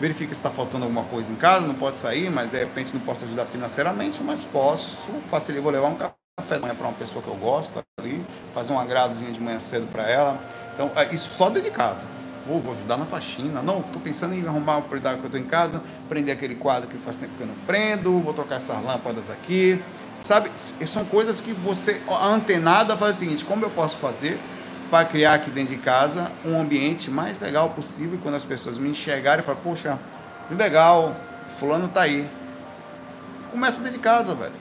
[0.00, 3.00] verifica se está faltando alguma coisa em casa, não pode sair, mas de repente não
[3.02, 7.22] posso ajudar financeiramente, mas posso facilitar, vou levar um café da manhã para uma pessoa
[7.22, 8.24] que eu gosto ali,
[8.54, 10.38] fazer um agradozinho de manhã cedo para ela.
[10.72, 12.06] Então, é, isso só dentro de casa.
[12.46, 13.62] Vou, ajudar na faxina.
[13.62, 16.88] Não, estou pensando em arrumar uma prioridade que eu estou em casa, prender aquele quadro
[16.88, 19.82] que faz tempo que eu não prendo, vou trocar essas lâmpadas aqui.
[20.24, 20.50] Sabe,
[20.86, 24.38] são coisas que você, a antenada faz o seguinte, como eu posso fazer
[24.90, 28.18] para criar aqui dentro de casa um ambiente mais legal possível.
[28.22, 29.98] Quando as pessoas me enxergarem, falam, poxa,
[30.48, 31.14] que legal,
[31.58, 32.28] fulano tá aí.
[33.50, 34.52] Começa dentro de casa, velho.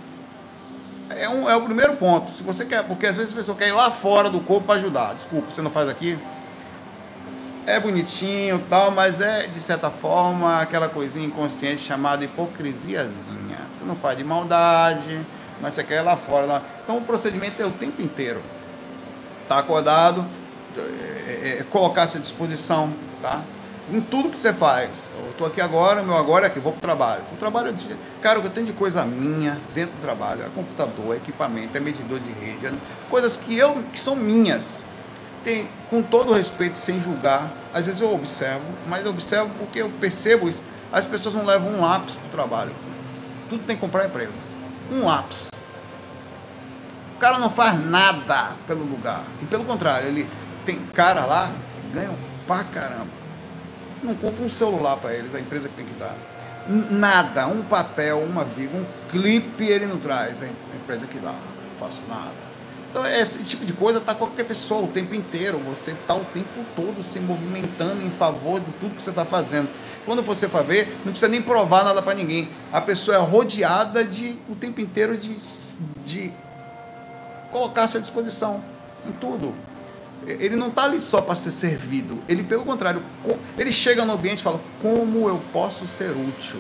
[1.10, 2.32] É, um, é o primeiro ponto.
[2.32, 4.76] Se você quer, porque às vezes a pessoa quer ir lá fora do corpo para
[4.76, 5.14] ajudar.
[5.14, 6.18] Desculpa, você não faz aqui.
[7.66, 13.58] É bonitinho tal, mas é de certa forma aquela coisinha inconsciente chamada hipocrisiazinha.
[13.74, 15.22] Você não faz de maldade,
[15.62, 16.46] mas você quer lá fora.
[16.46, 16.62] Lá.
[16.84, 18.42] Então o procedimento é o tempo inteiro.
[19.48, 20.26] Tá acordado,
[20.76, 23.42] é, é, é colocar-se à disposição, tá?
[23.90, 25.10] Em tudo que você faz.
[25.18, 27.24] Eu estou aqui agora, meu agora é aqui, vou para o trabalho.
[27.32, 27.74] O trabalho,
[28.22, 31.78] cara, o que eu tenho de coisa minha dentro do trabalho é computador, é equipamento,
[31.78, 32.74] é medidor de rede, é
[33.10, 34.84] coisas que eu que são minhas.
[35.44, 39.90] Tem, com todo respeito, sem julgar, às vezes eu observo, mas eu observo porque eu
[40.00, 40.62] percebo isso.
[40.92, 42.72] As pessoas não levam um lápis para o trabalho.
[43.50, 44.32] Tudo tem que comprar a empresa.
[44.92, 45.50] Um lápis.
[47.16, 49.24] O cara não faz nada pelo lugar.
[49.42, 50.28] E pelo contrário, ele
[50.66, 52.16] tem cara lá que ganham
[52.48, 53.08] pra caramba.
[54.02, 56.16] Não compra um celular para eles, a empresa que tem que dar.
[56.68, 61.32] Nada, um papel, uma vírgula, um clipe ele não traz, a empresa que dá.
[61.32, 62.53] Não faço nada.
[62.94, 65.58] Então, esse tipo de coisa está qualquer pessoa o tempo inteiro.
[65.66, 69.68] Você está o tempo todo se movimentando em favor de tudo que você está fazendo.
[70.06, 72.48] Quando você for ver, não precisa nem provar nada para ninguém.
[72.72, 75.36] A pessoa é rodeada de o tempo inteiro de,
[76.06, 76.32] de
[77.52, 78.64] colocar-se à disposição
[79.08, 79.56] em tudo.
[80.28, 82.20] Ele não está ali só para ser servido.
[82.30, 83.02] Ele, pelo contrário,
[83.58, 86.60] ele chega no ambiente e fala: como eu posso ser útil?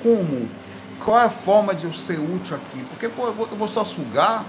[0.00, 0.48] Como?
[1.04, 2.84] Qual é a forma de eu ser útil aqui?
[2.88, 4.46] Porque pô, eu vou só sugar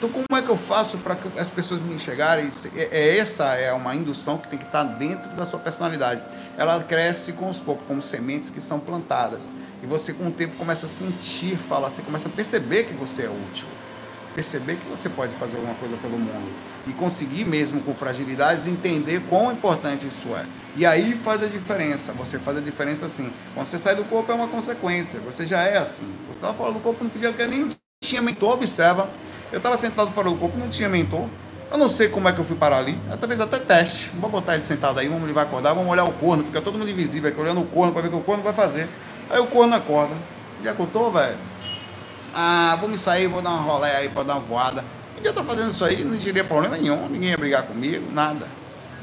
[0.00, 2.50] então, como é que eu faço para que as pessoas me enxergarem?
[2.74, 6.22] É, é, essa é uma indução que tem que estar dentro da sua personalidade.
[6.56, 9.50] Ela cresce com os poucos, como sementes que são plantadas.
[9.82, 13.24] E você, com o tempo, começa a sentir, falar, você começa a perceber que você
[13.24, 13.66] é útil.
[14.34, 16.50] Perceber que você pode fazer alguma coisa pelo mundo.
[16.86, 20.46] E conseguir, mesmo com fragilidades, entender quão importante isso é.
[20.76, 22.12] E aí faz a diferença.
[22.12, 23.30] Você faz a diferença assim.
[23.52, 25.20] Quando você sai do corpo, é uma consequência.
[25.20, 26.10] Você já é assim.
[26.26, 27.68] Eu estava fora do corpo, não podia nem
[28.02, 29.06] tinha mentor, observa
[29.52, 31.26] eu estava sentado fora do corpo, não tinha mentor.
[31.70, 32.98] Eu não sei como é que eu fui parar ali.
[33.20, 34.10] Talvez até teste.
[34.14, 36.76] Vamos botar ele sentado aí, vamos ele vai acordar, vamos olhar o corno, fica todo
[36.76, 38.88] mundo invisível aqui olhando o corno para ver o que o corno vai fazer.
[39.28, 40.14] Aí o corno acorda.
[40.64, 41.36] Já acordou, velho?
[42.34, 44.84] Ah, vou me sair, vou dar uma rolé aí para dar uma voada.
[45.14, 48.46] Podia estar fazendo isso aí, não teria problema nenhum, ninguém ia brigar comigo, nada.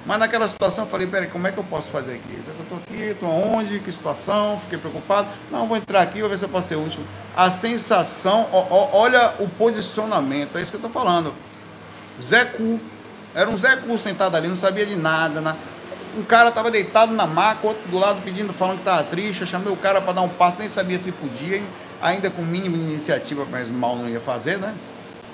[0.07, 2.39] Mas naquela situação eu falei, peraí, como é que eu posso fazer aqui?
[2.47, 5.27] Eu estou aqui, estou aonde, que situação, fiquei preocupado.
[5.51, 7.03] Não, vou entrar aqui, vou ver se eu posso ser útil.
[7.35, 11.33] A sensação, ó, ó, olha o posicionamento, é isso que eu estou falando.
[12.23, 12.79] Zé Cu,
[13.35, 15.41] era um Zé Cu sentado ali, não sabia de nada.
[15.41, 15.53] Né?
[16.17, 19.41] Um cara estava deitado na maca, outro do lado pedindo, falando que estava triste.
[19.41, 21.61] Eu chamei o cara para dar um passo, nem sabia se podia,
[22.01, 24.73] ainda com mínimo de iniciativa, mas mal não ia fazer, né?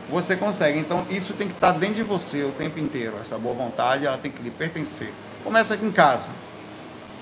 [0.09, 0.79] Você consegue.
[0.79, 3.15] Então isso tem que estar dentro de você o tempo inteiro.
[3.21, 5.11] Essa boa vontade, ela tem que lhe pertencer.
[5.43, 6.27] Começa aqui em casa.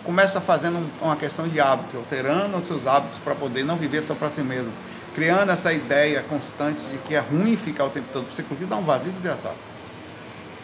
[0.03, 4.15] Começa fazendo uma questão de hábito, alterando os seus hábitos para poder não viver só
[4.15, 4.71] para si mesmo.
[5.13, 8.25] Criando essa ideia constante de que é ruim ficar o tempo todo.
[8.31, 9.57] Você, inclusive, dá um vazio desgraçado.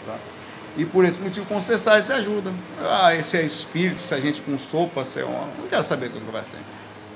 [0.05, 0.15] Tá?
[0.77, 2.51] E por esse motivo, com cessar, isso ajuda.
[2.81, 5.47] Ah, esse é espírito, se a gente com sopa, se é uma...
[5.59, 6.59] não quero saber o que vai ser.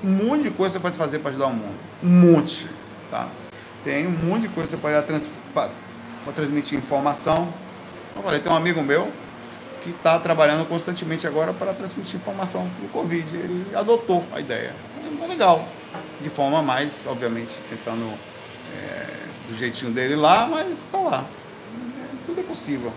[0.04, 1.78] Um monte de coisa você pode fazer para ajudar o mundo.
[2.02, 2.68] Um monte.
[3.10, 3.28] Tá?
[3.84, 5.28] Tem um monte de coisa que você pode trans,
[6.34, 7.52] transmitir informação.
[8.14, 9.10] Eu falei, tem um amigo meu
[9.82, 13.36] que está trabalhando constantemente agora para transmitir informação do Covid.
[13.36, 14.72] Ele adotou a ideia.
[15.20, 15.66] É legal.
[16.20, 18.08] De forma mais, obviamente, tentando
[18.72, 19.06] é,
[19.48, 21.24] do jeitinho dele lá, mas está lá.
[22.26, 22.92] Tudo é possível.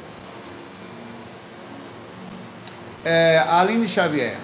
[3.03, 4.37] É, Aline Xavier.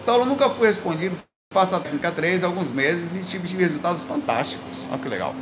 [0.00, 1.16] Saulo nunca foi respondido.
[1.52, 4.78] Faço a técnica 3 há alguns meses e tive resultados fantásticos.
[4.88, 5.34] Olha que legal.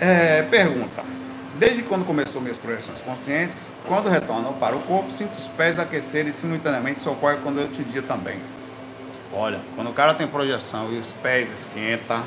[0.00, 1.02] É, pergunta.
[1.58, 6.32] Desde quando começou minhas projeções conscientes, quando retornam para o corpo, sinto os pés aquecerem
[6.32, 8.38] simultaneamente, isso ocorre quando eu te dia também.
[9.32, 12.22] Olha, quando o cara tem projeção e os pés esquentam,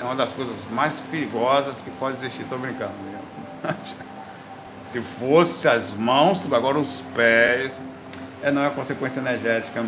[0.00, 2.44] é uma das coisas mais perigosas que pode existir.
[2.48, 2.92] Tô brincando.
[4.88, 7.80] Se fosse as mãos, agora os pés,
[8.42, 9.84] é não é consequência energética.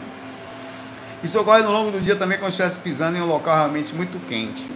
[1.23, 4.25] Isso ocorre no longo do dia também quando estivesse pisando em um local realmente muito
[4.29, 4.71] quente.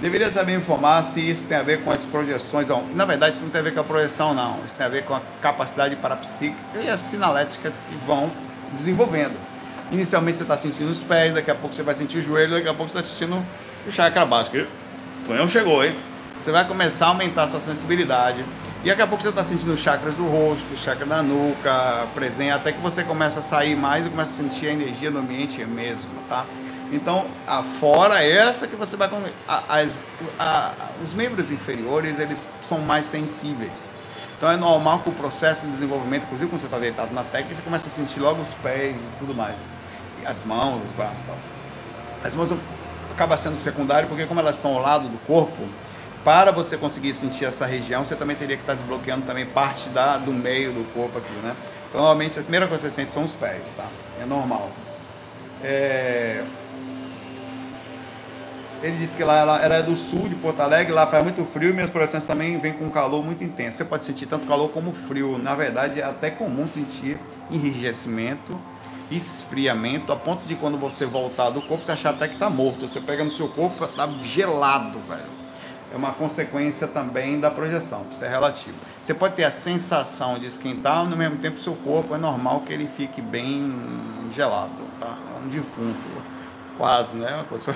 [0.00, 2.68] Deveria saber informar se isso tem a ver com as projeções.
[2.94, 4.58] Na verdade, isso não tem a ver com a projeção, não.
[4.66, 8.30] Isso tem a ver com a capacidade parapsíquica e as sinaléticas que vão
[8.72, 9.34] desenvolvendo.
[9.92, 12.68] Inicialmente você está sentindo os pés, daqui a pouco você vai sentir o joelho, daqui
[12.68, 13.44] a pouco você está sentindo
[13.86, 14.66] o chakra básico.
[15.26, 15.94] Tonhão chegou, hein?
[16.38, 18.44] Você vai começar a aumentar a sua sensibilidade.
[18.82, 22.50] E daqui a pouco você está sentindo os chakras do rosto, chakra da nuca, presente,
[22.50, 25.64] até que você começa a sair mais e começa a sentir a energia do ambiente
[25.64, 26.44] mesmo, tá?
[26.94, 29.10] Então, a fora essa que você vai
[29.68, 30.04] as,
[30.38, 33.84] a, os membros inferiores eles são mais sensíveis.
[34.36, 37.56] Então é normal que o processo de desenvolvimento, inclusive quando você está deitado na técnica,
[37.56, 39.56] você começa a sentir logo os pés e tudo mais,
[40.24, 41.36] as mãos, os braços, e tal.
[42.22, 42.52] As mãos
[43.10, 45.66] acaba sendo secundário porque como elas estão ao lado do corpo,
[46.24, 50.16] para você conseguir sentir essa região, você também teria que estar desbloqueando também parte da,
[50.16, 51.56] do meio do corpo aqui, né?
[51.88, 53.86] Então, normalmente, a primeira coisa que você sente são os pés, tá?
[54.20, 54.70] É normal.
[55.62, 56.42] É...
[58.84, 61.70] Ele disse que lá ela era do sul de Porto Alegre, lá faz muito frio
[61.70, 63.78] e minhas projeções também vêm com calor muito intenso.
[63.78, 65.38] Você pode sentir tanto calor como frio.
[65.38, 67.16] Na verdade, é até comum sentir
[67.50, 68.60] enrijecimento,
[69.10, 72.86] esfriamento, a ponto de quando você voltar do corpo, você achar até que está morto.
[72.86, 75.32] Você pega no seu corpo, está gelado, velho.
[75.90, 78.76] É uma consequência também da projeção, isso é relativo.
[79.02, 82.72] Você pode ter a sensação de esquentar, no mesmo tempo seu corpo é normal que
[82.74, 83.72] ele fique bem
[84.36, 85.16] gelado, tá?
[85.42, 86.22] Um defunto,
[86.76, 87.32] quase, né?
[87.34, 87.74] Uma coisa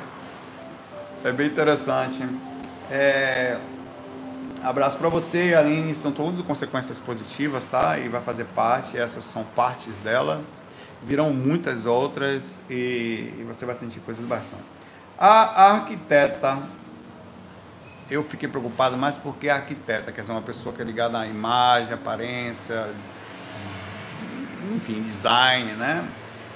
[1.25, 2.25] é bem interessante.
[2.91, 3.59] É...
[4.63, 5.95] Abraço para você, Aline.
[5.95, 7.99] São todas consequências positivas, tá?
[7.99, 8.97] E vai fazer parte.
[8.97, 10.43] Essas são partes dela.
[11.03, 14.65] Virão muitas outras e, e você vai sentir coisas bastante.
[15.17, 16.59] A arquiteta,
[18.11, 21.27] eu fiquei preocupado mais porque a arquiteta, quer dizer, uma pessoa que é ligada à
[21.27, 22.89] imagem, aparência,
[24.75, 26.09] enfim, design, né?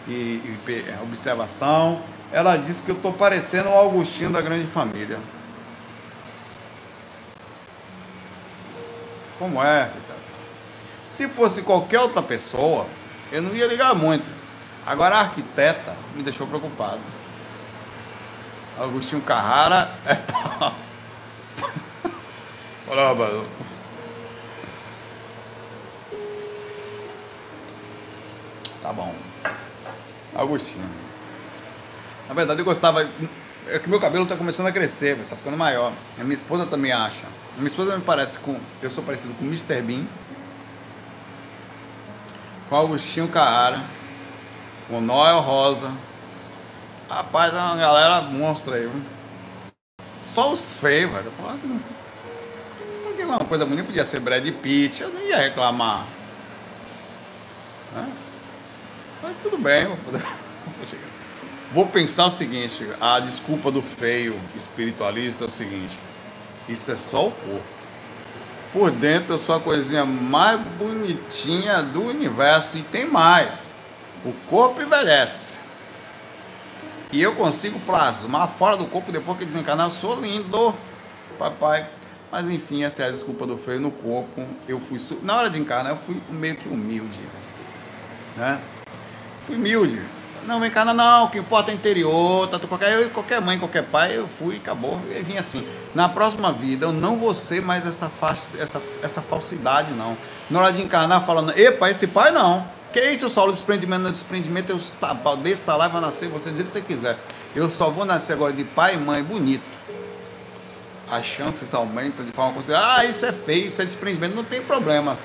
[0.09, 2.01] E, e observação
[2.33, 5.21] ela disse que eu estou parecendo o Augustinho da grande família.
[9.38, 9.90] Como é,
[11.11, 12.87] Se fosse qualquer outra pessoa,
[13.31, 14.25] eu não ia ligar muito.
[14.87, 17.01] Agora a arquiteta me deixou preocupado.
[18.81, 20.14] Agostinho Carrara é
[20.59, 20.75] pau.
[28.83, 29.14] Tá bom.
[30.35, 31.12] Agostinho.
[32.28, 33.08] Na verdade, eu gostava.
[33.68, 35.92] É que meu cabelo está começando a crescer, está ficando maior.
[36.18, 37.26] A minha esposa também acha.
[37.54, 38.58] A minha esposa me parece com.
[38.82, 39.80] Eu sou parecido com o Mr.
[39.82, 40.04] Bean,
[42.68, 43.80] com Augustinho Carrara,
[44.88, 45.92] com Noel Rosa.
[47.08, 48.87] Rapaz, é uma galera monstra aí.
[48.87, 49.02] Viu?
[50.24, 51.30] Só os feios, velho.
[51.37, 51.52] Pô,
[53.37, 56.06] uma coisa bonita podia ser Brad Pitt, eu não ia reclamar.
[57.94, 58.12] Né?
[59.22, 60.22] Mas tudo bem, vou poder.
[60.78, 61.12] Vou
[61.90, 65.96] pensar o seguinte: a desculpa do feio espiritualista é o seguinte:
[66.68, 67.82] isso é só o corpo.
[68.72, 73.72] Por dentro eu sou a coisinha mais bonitinha do universo e tem mais.
[74.24, 75.54] O corpo envelhece.
[77.11, 79.90] E eu consigo plasmar fora do corpo depois que desencarnar.
[79.90, 80.74] Sou lindo,
[81.38, 81.87] papai.
[82.30, 84.46] Mas enfim, essa é a desculpa do feio no corpo.
[84.66, 87.20] Eu fui na hora de encarnar, eu fui meio que humilde,
[88.38, 88.58] né?
[89.46, 90.02] Fui humilde
[90.46, 93.83] não, vem cá, não, o que importa é interior, tá, qualquer, eu, qualquer mãe, qualquer
[93.85, 95.66] pai, eu fui, acabou, e vim assim.
[95.94, 98.11] Na próxima vida, eu não vou ser mais essa,
[98.59, 100.16] essa, essa falsidade, não.
[100.50, 102.66] Na hora de encarnar, falando, epa, esse pai não.
[102.92, 106.66] Que isso, solo desprendimento, não desprendimento, eu desça lá e vai nascer você do jeito
[106.66, 107.18] que você quiser.
[107.55, 109.64] Eu só vou nascer agora de pai e mãe bonito.
[111.11, 112.88] As chances aumentam de forma considerável.
[112.88, 115.18] Ah, isso é feio, isso é desprendimento, não tem problema.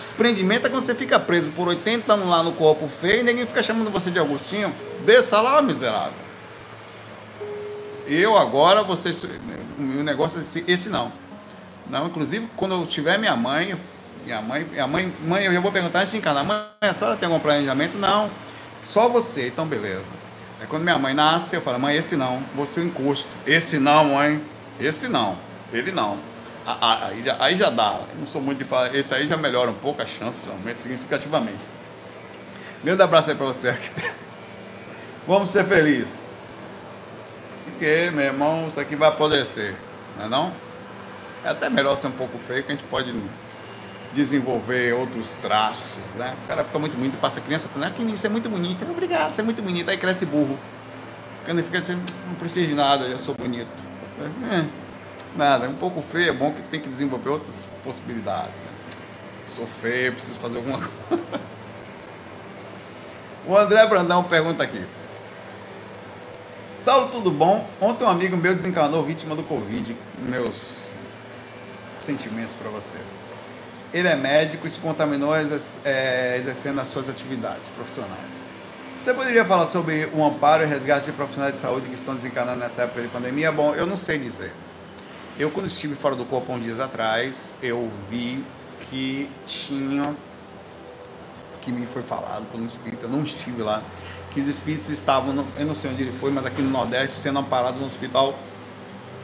[0.00, 3.46] Desprendimento é quando você fica preso por 80 anos lá no corpo feio e ninguém
[3.46, 4.72] fica chamando você de Agostinho.
[5.04, 6.14] Desça lá, miserável.
[8.06, 9.10] Eu agora, você.
[9.78, 11.12] O negócio é esse, esse não.
[11.90, 13.76] Não, inclusive, quando eu tiver minha mãe,
[14.24, 17.18] minha mãe, minha mãe, mãe, eu já vou perguntar antes de encanar, mãe, a senhora
[17.18, 17.98] tem algum planejamento?
[17.98, 18.30] Não.
[18.82, 20.04] Só você, então beleza.
[20.62, 23.28] Aí quando minha mãe nasce, eu falo, mãe, esse não, você é o encosto.
[23.46, 24.42] Esse não, mãe.
[24.80, 25.36] Esse não.
[25.70, 26.29] Ele não.
[26.80, 28.00] Aí, aí já dá.
[28.18, 28.94] Não sou muito de falar.
[28.94, 31.60] Esse aí já melhora um pouco as chances, aumenta significativamente.
[32.82, 34.14] Grande abraço aí pra você, arquiteto.
[35.26, 36.28] Vamos ser felizes.
[37.64, 39.74] Porque, meu irmão, isso aqui vai apodrecer.
[40.16, 40.52] Não é não?
[41.44, 43.14] É até melhor ser um pouco feio que a gente pode
[44.12, 46.34] desenvolver outros traços, né?
[46.44, 49.32] O cara fica muito bonito, passa criança falando, ah, que isso é muito bonito, obrigado,
[49.32, 50.58] você é muito bonito, aí cresce burro.
[51.44, 53.68] Quando fica dizendo, não preciso de nada, eu sou bonito.
[54.52, 54.79] É.
[55.36, 58.56] Nada, é um pouco feio, é bom que tem que desenvolver outras possibilidades.
[58.56, 58.66] Né?
[59.48, 61.24] Sou feio, preciso fazer alguma coisa.
[63.46, 64.84] o André Brandão pergunta aqui.
[66.80, 67.68] Saulo, tudo bom?
[67.80, 69.94] Ontem um amigo meu desencarnou vítima do Covid.
[70.18, 70.88] Meus
[72.00, 72.96] sentimentos para você.
[73.92, 75.32] Ele é médico e se contaminou
[75.84, 78.40] é, exercendo as suas atividades profissionais.
[79.00, 82.60] Você poderia falar sobre o amparo e resgate de profissionais de saúde que estão desencarnando
[82.60, 83.50] nessa época de pandemia?
[83.50, 84.52] Bom, eu não sei dizer.
[85.40, 88.44] Eu, quando estive fora do corpo há uns dias atrás, eu vi
[88.90, 90.14] que tinha,
[91.62, 93.82] que me foi falado por um espírito, eu não estive lá,
[94.32, 97.20] que os espíritos estavam, no, eu não sei onde ele foi, mas aqui no Nordeste,
[97.20, 98.34] sendo amparados no hospital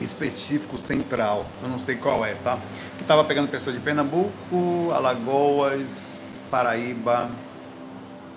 [0.01, 2.59] específico central, eu não sei qual é, tá?
[2.97, 7.31] Que estava pegando pessoas de Pernambuco, Alagoas, Paraíba,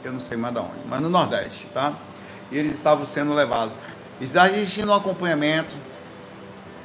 [0.03, 1.93] eu não sei mais de onde, mas no Nordeste, tá?
[2.51, 3.73] E eles estavam sendo levados.
[4.19, 5.77] Existindo um acompanhamento,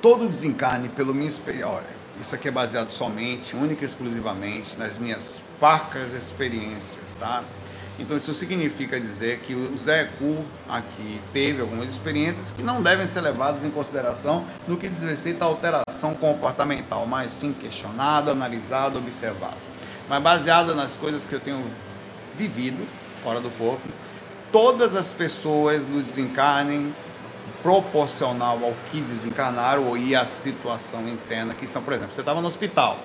[0.05, 1.83] todo desencarne pelo minha experiência.
[2.21, 7.43] Isso aqui é baseado somente, única e exclusivamente nas minhas parcas experiências, tá?
[7.99, 13.07] Então isso significa dizer que o Zé Cu aqui teve algumas experiências que não devem
[13.07, 18.99] ser levadas em consideração no que diz respeito à alteração comportamental, mas sim questionado, analisado,
[18.99, 19.57] observado.
[20.07, 21.65] Mas baseado nas coisas que eu tenho
[22.37, 22.87] vivido
[23.23, 23.89] fora do corpo,
[24.53, 26.95] todas as pessoas no desencarnem
[27.65, 32.47] proporcional ao que desencarnaram e à situação interna que estão, por exemplo, você estava no
[32.47, 32.99] hospital,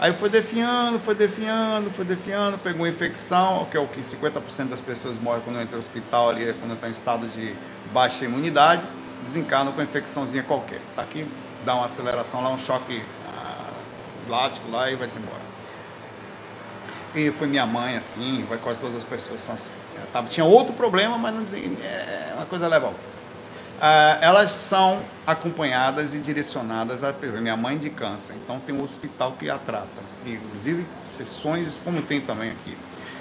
[0.00, 4.80] Aí foi definhando, foi definhando, foi definhando, pegou infecção, que é o que 50% das
[4.80, 7.54] pessoas morrem quando entra no hospital ali, quando está em estado de
[7.92, 8.82] baixa imunidade,
[9.22, 10.80] desencarnam com infecçãozinha qualquer.
[10.96, 11.26] Tá aqui,
[11.66, 13.72] dá uma aceleração lá, um choque ah,
[14.26, 15.42] lático lá e vai-se embora.
[17.14, 19.70] E foi minha mãe assim, vai quase todas as pessoas são assim.
[20.14, 23.19] Tava, tinha outro problema, mas não dizia, é, uma coisa leva a outra.
[23.80, 29.32] Ah, elas são acompanhadas e direcionadas a minha mãe de câncer, então tem um hospital
[29.38, 32.76] que a trata, inclusive sessões como tem também aqui.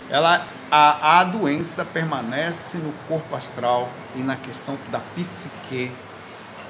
[0.09, 3.87] Ela a, a doença permanece no corpo astral
[4.17, 5.91] e na questão da psique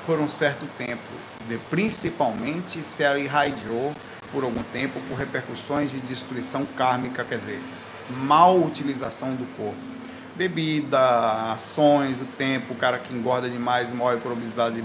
[0.06, 1.10] por um certo tempo,
[1.48, 3.96] de, principalmente se ela irradiou
[4.32, 7.60] por algum tempo por repercussões de destruição kármica, quer dizer,
[8.08, 9.99] mal utilização do corpo
[10.40, 14.82] bebida, ações, o tempo, o cara que engorda demais morre por obesidade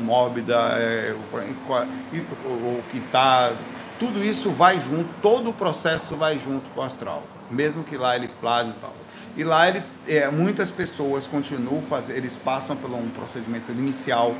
[0.00, 3.52] mórbida, é, o, o, que está.
[3.98, 8.16] Tudo isso vai junto, todo o processo vai junto com o astral, mesmo que lá
[8.16, 8.94] ele plane e tal.
[9.36, 14.34] E lá ele, é, muitas pessoas continuam fazendo, eles passam por um procedimento inicial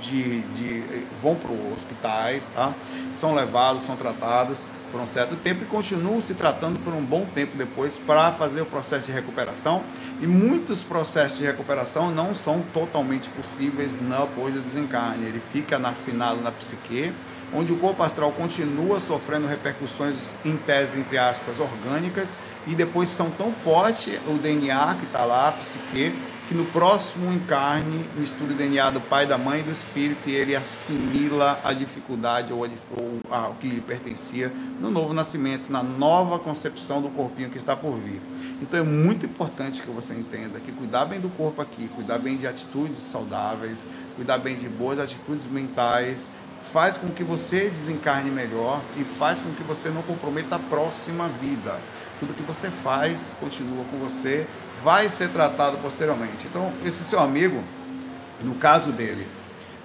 [0.00, 2.72] de, de vão para os hospitais, tá?
[3.14, 4.62] São levados, são tratados
[4.92, 8.60] por um certo tempo e continuam se tratando por um bom tempo depois para fazer
[8.60, 9.82] o processo de recuperação.
[10.20, 15.26] E muitos processos de recuperação não são totalmente possíveis após o desencarne.
[15.26, 17.12] Ele fica assinado na psique,
[17.54, 22.32] onde o corpo astral continua sofrendo repercussões, em tese, entre aspas, orgânicas,
[22.66, 26.14] e depois são tão fortes o DNA que está lá, a psique,
[26.52, 30.34] que no próximo encarne mistura o DNA do pai, da mãe e do espírito e
[30.34, 35.72] ele assimila a dificuldade ou, a, ou a, o que lhe pertencia no novo nascimento,
[35.72, 38.20] na nova concepção do corpinho que está por vir.
[38.60, 42.36] Então é muito importante que você entenda que cuidar bem do corpo aqui, cuidar bem
[42.36, 46.30] de atitudes saudáveis, cuidar bem de boas atitudes mentais,
[46.70, 51.28] faz com que você desencarne melhor e faz com que você não comprometa a próxima
[51.28, 51.78] vida.
[52.20, 54.46] Tudo que você faz continua com você
[54.82, 56.46] vai ser tratado posteriormente.
[56.46, 57.62] Então, esse seu amigo,
[58.40, 59.26] no caso dele,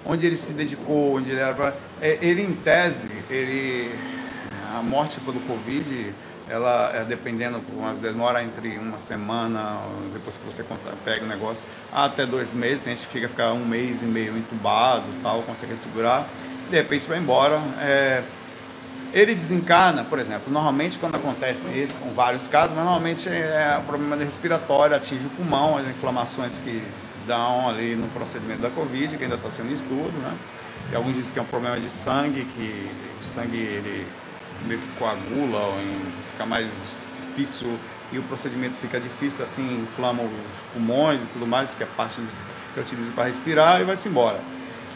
[0.04, 3.90] onde ele se dedicou, onde ele era, é, ele em tese, ele
[4.76, 6.14] a morte pelo Covid,
[6.48, 7.60] ela é dependendo,
[8.00, 9.80] demora entre uma semana,
[10.12, 10.64] depois que você
[11.04, 14.36] pega o negócio, até dois meses, tem gente que fica, fica um mês e meio
[14.36, 16.26] entubado, tal, consegue segurar,
[16.70, 17.60] de repente vai embora.
[17.80, 18.22] É,
[19.12, 23.82] ele desencarna, por exemplo, normalmente quando acontece isso, são vários casos, mas normalmente é o
[23.82, 26.82] problema respiratório, atinge o pulmão, as inflamações que
[27.26, 30.34] dão ali no procedimento da Covid, que ainda está sendo estudo, né?
[30.90, 32.90] E alguns dizem que é um problema de sangue, que
[33.20, 34.06] o sangue ele
[34.66, 35.60] meio que coagula,
[36.32, 36.68] fica mais
[37.20, 37.78] difícil
[38.10, 41.88] e o procedimento fica difícil, assim, inflama os pulmões e tudo mais, que é a
[41.90, 42.20] parte
[42.72, 44.40] que eu utilizo para respirar e vai-se embora.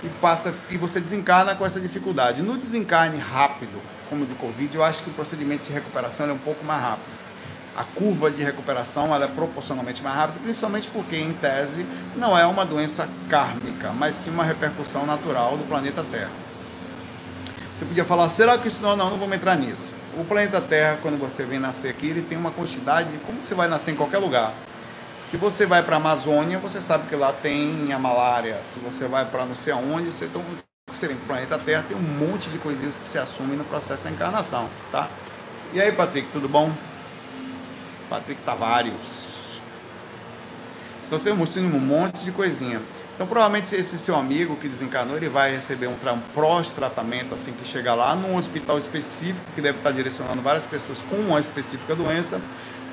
[0.03, 2.43] E passa e você desencarna com essa dificuldade.
[2.43, 3.81] No desencarne rápido,
[4.13, 7.07] como do Covid, eu acho que o procedimento de recuperação é um pouco mais rápido.
[7.75, 12.67] A curva de recuperação é proporcionalmente mais rápida, principalmente porque, em tese, não é uma
[12.67, 16.31] doença kármica, mas sim uma repercussão natural do planeta Terra.
[17.79, 18.95] Você podia falar, será que isso não?
[18.95, 19.95] Não, não vamos entrar nisso.
[20.19, 23.67] O planeta Terra, quando você vem nascer aqui, ele tem uma quantidade, como você vai
[23.67, 24.53] nascer em qualquer lugar.
[25.23, 28.61] Se você vai para a Amazônia, você sabe que lá tem a malária.
[28.67, 30.43] Se você vai para não sei aonde, você tem
[30.97, 33.65] você vem para o planeta Terra, tem um monte de coisinhas que se assumem no
[33.65, 35.09] processo da encarnação, tá?
[35.73, 36.71] E aí, Patrick, tudo bom?
[38.09, 39.33] Patrick Tavares.
[41.07, 42.81] Então você ensina um monte de coisinha.
[43.15, 45.97] Então provavelmente esse seu amigo que desencarnou, ele vai receber um
[46.35, 51.17] pós-tratamento assim que chegar lá num hospital específico que deve estar direcionando várias pessoas com
[51.17, 52.41] uma específica doença,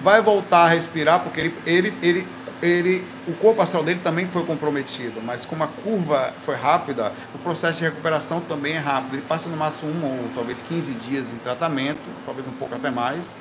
[0.02, 2.28] vai voltar a respirar porque ele, ele, ele
[2.62, 7.38] ele, o corpo astral dele também foi comprometido, mas como a curva foi rápida, o
[7.39, 9.16] processo de recuperação também é rápido.
[9.16, 12.91] Ele passa no máximo um ou talvez 15 dias em tratamento, talvez um pouco até
[12.91, 13.34] mais.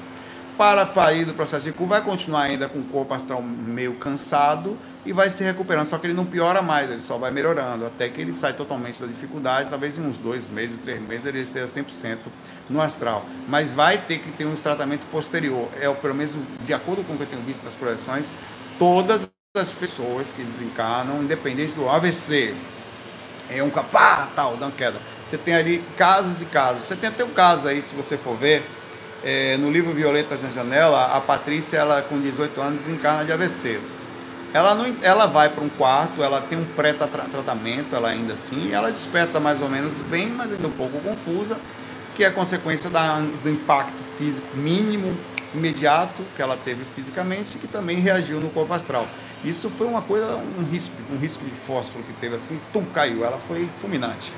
[0.56, 4.76] Para sair do processo de curva, vai continuar ainda com o corpo astral meio cansado
[5.06, 5.86] e vai se recuperando.
[5.86, 9.00] Só que ele não piora mais, ele só vai melhorando, até que ele sai totalmente
[9.00, 9.70] da dificuldade.
[9.70, 12.18] Talvez em uns dois meses, três meses, ele esteja 100%
[12.68, 13.24] no astral.
[13.48, 15.68] Mas vai ter que ter um tratamento posterior.
[15.80, 18.26] É, pelo menos de acordo com o que eu tenho visto nas projeções,
[18.78, 22.54] todas as pessoas que desencarnam, independente do AVC,
[23.50, 25.00] é um capá, tal, dando queda.
[25.26, 26.82] Você tem ali casos e casos.
[26.82, 28.62] Você tem até um caso aí, se você for ver,
[29.24, 33.80] é, no livro Violetas na Janela, a Patrícia, ela com 18 anos, desencarna de AVC.
[34.52, 38.90] Ela, não, ela vai para um quarto, ela tem um pré-tratamento, ela ainda assim, ela
[38.90, 41.58] desperta mais ou menos bem, mas ainda um pouco confusa,
[42.14, 45.14] que é a consequência da, do impacto físico mínimo,
[45.54, 49.06] imediato, que ela teve fisicamente e que também reagiu no corpo astral.
[49.44, 53.24] Isso foi uma coisa, um risco, um risco de fósforo que teve assim, tum, caiu,
[53.24, 54.32] ela foi fulminante.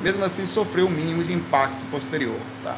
[0.00, 2.76] Mesmo assim, sofreu o mínimo de impacto posterior, tá?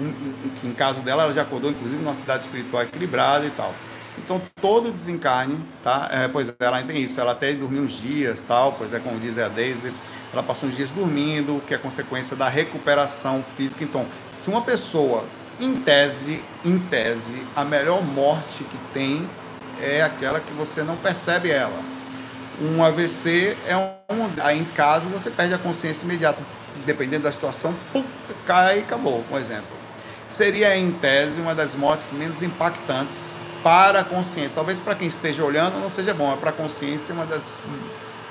[0.00, 3.74] Em, em, em caso dela, ela já acordou, inclusive, numa cidade espiritual equilibrada e tal.
[4.18, 6.08] Então, todo desencarne, tá?
[6.10, 9.18] É, pois é, ela tem isso, ela até dormiu uns dias, tal, pois é, como
[9.18, 9.92] diz a Daisy,
[10.32, 13.84] ela passou uns dias dormindo, que é consequência da recuperação física.
[13.84, 15.24] Então, se uma pessoa,
[15.60, 19.28] em tese, em tese, a melhor morte que tem
[19.80, 21.82] é aquela que você não percebe ela.
[22.60, 26.42] Um AVC é um, aí em caso você perde a consciência imediata,
[26.84, 29.78] dependendo da situação, pum, você cai e acabou, por exemplo.
[30.28, 34.54] Seria em tese uma das mortes menos impactantes para a consciência.
[34.54, 37.52] Talvez para quem esteja olhando não seja bom, mas para a consciência uma das.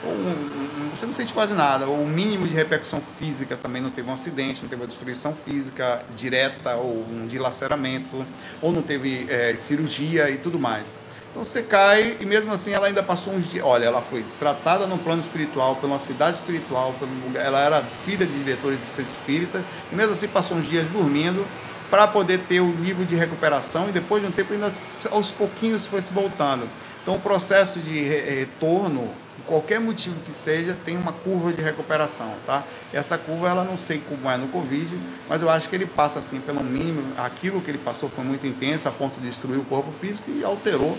[0.07, 4.09] Um, você não sente quase nada, ou o mínimo de repercussão física também não teve
[4.09, 8.25] um acidente, não teve uma destruição física direta, ou um dilaceramento,
[8.61, 10.87] ou não teve é, cirurgia e tudo mais.
[11.29, 13.63] Então você cai e mesmo assim ela ainda passou uns dias.
[13.63, 18.35] Olha, ela foi tratada no plano espiritual, pela cidade espiritual, pelo ela era filha de
[18.39, 21.45] diretores de centro espírita, e mesmo assim passou uns dias dormindo
[21.91, 24.69] para poder ter o nível de recuperação e depois de um tempo ainda
[25.11, 26.67] aos pouquinhos foi se voltando.
[27.03, 29.09] Então o processo de retorno,
[29.47, 32.63] qualquer motivo que seja, tem uma curva de recuperação, tá?
[32.93, 34.95] Essa curva ela não sei como é no Covid,
[35.27, 38.45] mas eu acho que ele passa assim, pelo mínimo, aquilo que ele passou foi muito
[38.45, 40.97] intenso a ponto de destruir o corpo físico e alterou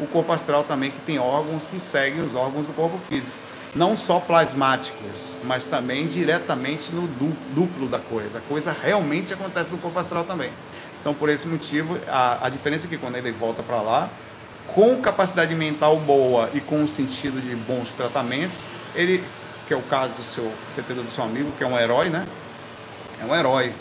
[0.00, 3.36] o corpo astral também, que tem órgãos que seguem os órgãos do corpo físico
[3.74, 7.06] não só plasmáticos, mas também diretamente no
[7.54, 8.38] duplo da coisa.
[8.38, 10.50] A coisa realmente acontece no corpo astral também.
[11.00, 14.10] Então, por esse motivo, a, a diferença é que quando ele volta para lá,
[14.74, 18.58] com capacidade mental boa e com o sentido de bons tratamentos,
[18.94, 19.24] ele,
[19.66, 22.26] que é o caso do seu certeza do seu amigo, que é um herói, né?
[23.20, 23.74] É um herói.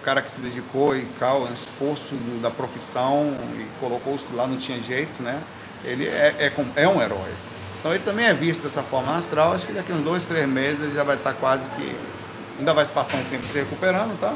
[0.00, 4.80] O cara que se dedicou e cal, esforço da profissão e colocou-se lá, não tinha
[4.80, 5.42] jeito, né?
[5.82, 7.32] Ele é, é, é um herói.
[7.80, 10.80] Então ele também é visto dessa forma astral, acho que daqui uns dois, três meses
[10.80, 11.96] ele já vai estar quase que.
[12.58, 14.32] Ainda vai passar um tempo se recuperando, tá?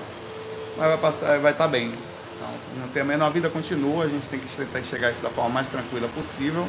[0.77, 1.93] Mas vai, passar, vai estar bem.
[2.39, 2.49] Então,
[2.81, 5.51] não tem a menor vida continua, a gente tem que tentar chegar isso da forma
[5.51, 6.69] mais tranquila possível,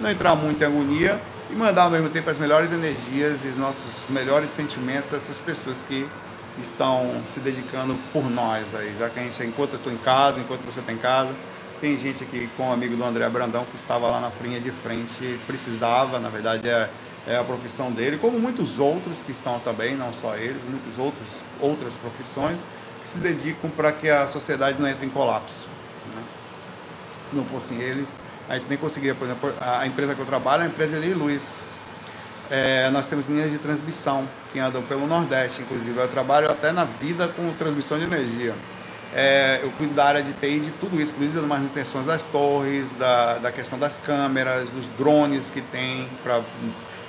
[0.00, 3.58] não entrar muito em agonia e mandar ao mesmo tempo as melhores energias e os
[3.58, 6.08] nossos melhores sentimentos a essas pessoas que
[6.60, 10.38] estão se dedicando por nós aí, já que a gente, enquanto eu estou em casa,
[10.38, 11.30] enquanto você está em casa,
[11.80, 14.70] tem gente aqui com um amigo do André Brandão que estava lá na frinha de
[14.70, 16.88] frente, precisava, na verdade é,
[17.26, 21.42] é a profissão dele, como muitos outros que estão também, não só eles, muitas outros,
[21.60, 22.56] outras profissões
[23.02, 25.68] que se dedicam para que a sociedade não entre em colapso.
[26.14, 26.22] Né?
[27.30, 28.08] Se não fossem eles,
[28.48, 31.14] a gente nem conseguiria, por exemplo, a empresa que eu trabalho é a empresa de
[31.14, 31.64] Luiz.
[32.50, 35.98] É, nós temos linhas de transmissão que andam pelo Nordeste, inclusive.
[35.98, 38.54] Eu trabalho até na vida com transmissão de energia.
[39.14, 42.94] É, eu cuido da área de TI, de tudo isso, inclusive das manutenções das torres,
[42.94, 46.40] da, da questão das câmeras, dos drones que tem, pra,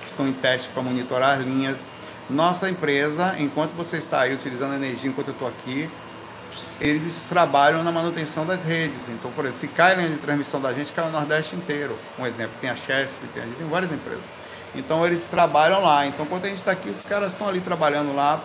[0.01, 1.85] que estão em teste para monitorar as linhas.
[2.29, 5.89] Nossa empresa, enquanto você está aí utilizando energia, enquanto eu estou aqui,
[6.79, 9.09] eles trabalham na manutenção das redes.
[9.09, 11.97] Então, por exemplo, se cai a linha de transmissão da gente, cai o Nordeste inteiro.
[12.17, 14.23] Um exemplo, tem a Chesp, tem, a gente tem várias empresas.
[14.75, 16.05] Então, eles trabalham lá.
[16.05, 18.41] Então, quando a gente está aqui, os caras estão ali trabalhando lá.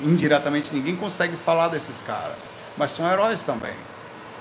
[0.00, 3.74] Indiretamente, ninguém consegue falar desses caras mas são heróis também.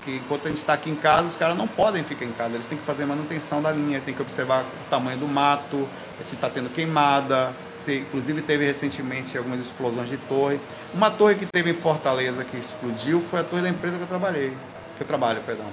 [0.06, 2.54] Que enquanto a gente está aqui em casa, os caras não podem ficar em casa,
[2.54, 5.90] eles têm que fazer manutenção da linha, tem que observar o tamanho do mato,
[6.24, 7.52] se está tendo queimada.
[7.96, 10.60] Inclusive teve recentemente algumas explosões de torre.
[10.94, 14.08] Uma torre que teve em Fortaleza que explodiu foi a torre da empresa que eu
[14.08, 14.54] trabalhei,
[14.96, 15.68] que eu trabalho, perdão,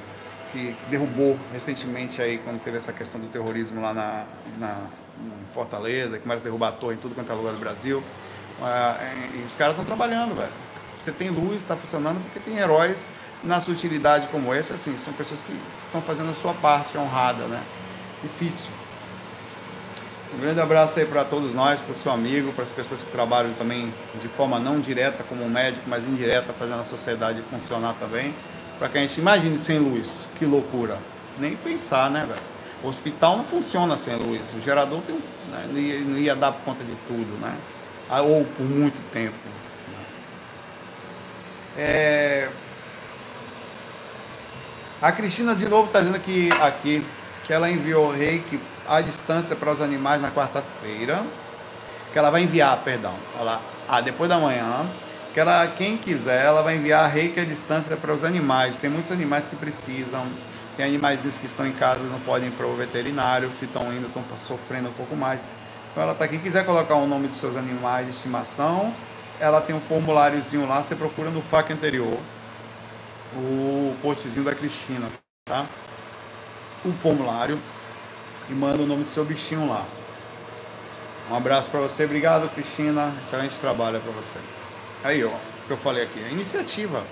[0.52, 4.24] que derrubou recentemente aí quando teve essa questão do terrorismo lá na,
[4.58, 4.86] na
[5.20, 8.02] em Fortaleza, que começaram a derrubar a torre em tudo quanto é lugar do Brasil.
[8.60, 8.96] Ah,
[9.34, 10.52] e os caras estão trabalhando, velho
[11.04, 13.08] você tem luz, está funcionando, porque tem heróis
[13.42, 15.52] na sutilidade como esse, assim, são pessoas que
[15.84, 17.62] estão fazendo a sua parte honrada, né?
[18.22, 18.70] Difícil.
[20.34, 23.10] Um grande abraço aí para todos nós, para o seu amigo, para as pessoas que
[23.12, 28.34] trabalham também de forma não direta como médico, mas indireta, fazendo a sociedade funcionar também.
[28.76, 30.98] Para que a gente imagine sem luz, que loucura.
[31.38, 32.42] Nem pensar, né, velho?
[32.82, 34.52] O hospital não funciona sem luz.
[34.54, 37.56] O gerador tem, né, não, ia, não ia dar por conta de tudo, né?
[38.10, 39.36] Ah, ou por muito tempo.
[41.78, 42.48] É...
[45.00, 47.06] A Cristina de novo está dizendo que aqui
[47.44, 48.58] que ela enviou reiki
[48.88, 51.24] à distância para os animais na quarta-feira.
[52.12, 53.14] Que ela vai enviar, perdão.
[53.38, 54.86] Ela, ah, depois da manhã.
[55.32, 58.78] que ela, quem quiser, ela vai enviar reiki à distância para os animais.
[58.78, 60.26] Tem muitos animais que precisam.
[60.76, 64.06] Tem animais que estão em casa não podem ir para o veterinário, se estão indo,
[64.06, 65.40] estão sofrendo um pouco mais.
[65.90, 66.26] Então ela tá.
[66.26, 68.92] Quem quiser colocar o nome dos seus animais de estimação,
[69.38, 72.18] ela tem um formuláriozinho lá, você procura no FAQ anterior.
[73.36, 75.08] O postzinho da Cristina,
[75.44, 75.66] tá?
[76.84, 77.58] O formulário
[78.48, 79.84] e manda o nome do seu bichinho lá.
[81.30, 84.38] Um abraço para você, obrigado Cristina, excelente trabalho para você.
[85.02, 87.02] Aí, ó, o que eu falei aqui, a iniciativa.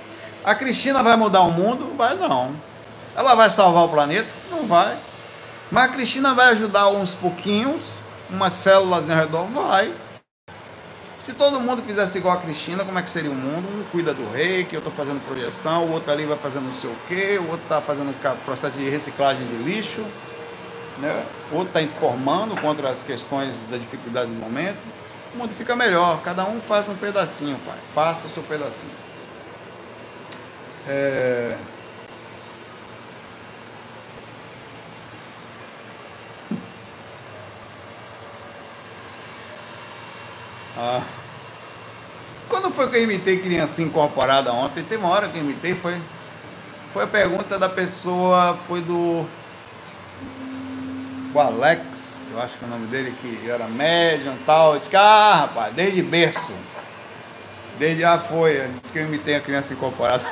[0.45, 1.97] A Cristina vai mudar o mundo?
[1.97, 2.55] Vai não.
[3.14, 4.28] Ela vai salvar o planeta?
[4.51, 4.99] Não vai.
[5.70, 7.83] Mas a Cristina vai ajudar uns pouquinhos,
[8.28, 9.47] umas células ao redor?
[9.47, 9.95] Vai.
[11.18, 13.68] Se todo mundo fizesse igual a Cristina, como é que seria o mundo?
[13.68, 16.72] Um cuida do rei, que eu estou fazendo projeção, o outro ali vai fazendo não
[16.72, 18.12] sei o quê, o outro está fazendo
[18.45, 20.05] processo de reciclagem de lixo,
[20.99, 21.24] né?
[21.51, 24.78] o outro está informando contra as questões da dificuldade do momento.
[25.34, 27.78] O mundo fica melhor, cada um faz um pedacinho, pai.
[27.95, 28.93] Faça seu pedacinho.
[30.86, 31.57] É...
[40.76, 41.03] Ah.
[42.49, 44.82] Quando foi que eu imitei criança incorporada ontem?
[44.82, 46.01] Tem uma hora que eu imitei, foi,
[46.93, 49.26] foi a pergunta da pessoa, foi do
[51.35, 54.74] o Alex, eu acho que é o nome dele, que era médium e tal.
[54.74, 56.53] Eu ah, rapaz, desde berço.
[57.78, 60.24] Desde já foi, eu disse que eu imitei a criança incorporada.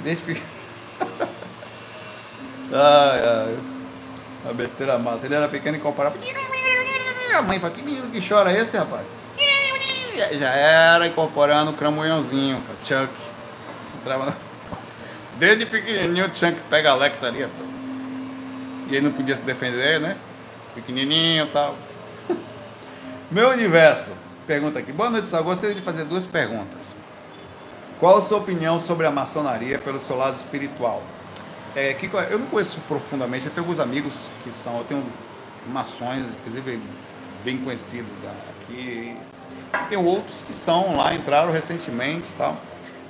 [0.00, 0.46] Desde pequeno.
[2.72, 3.58] ai, ai.
[4.48, 5.26] A besteira mata.
[5.26, 6.16] Ele era pequeno e comparava.
[7.36, 9.06] A mãe fala, que menino que chora esse, rapaz?
[10.32, 13.10] Já era incorporando o cramunhãozinho, Chuck.
[14.00, 14.34] Entrava
[15.36, 17.79] Desde pequenininho o Chuck pega Alex ali, rapaz.
[18.90, 20.16] E ele não podia se defender, né?
[20.74, 21.76] Pequenininho e tal.
[23.30, 24.10] Meu universo.
[24.46, 24.90] Pergunta aqui.
[24.92, 25.44] Boa noite, Sal.
[25.44, 26.94] Gostaria de fazer duas perguntas.
[28.00, 31.02] Qual a sua opinião sobre a maçonaria pelo seu lado espiritual?
[31.76, 35.06] É, que, eu não conheço profundamente, eu tenho alguns amigos que são, eu tenho
[35.68, 36.80] maçons, inclusive
[37.44, 38.10] bem conhecidos
[38.50, 39.16] aqui.
[39.88, 42.56] Tem outros que são lá, entraram recentemente e tal.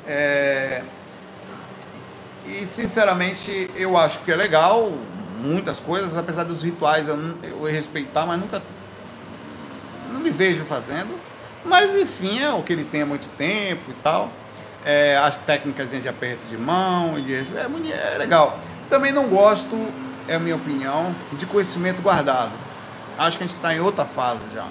[0.07, 0.83] É,
[2.47, 4.93] e sinceramente eu acho que é legal
[5.41, 8.63] muitas coisas, apesar dos rituais eu, eu respeitar, mas nunca
[10.13, 11.19] não me vejo fazendo.
[11.65, 14.31] Mas enfim, é o que ele tem há muito tempo e tal.
[14.85, 18.59] É, as técnicas de aperto de mão, de, é, é legal.
[18.89, 19.77] Também não gosto,
[20.27, 22.53] é a minha opinião, de conhecimento guardado.
[23.19, 24.67] Acho que a gente está em outra fase já.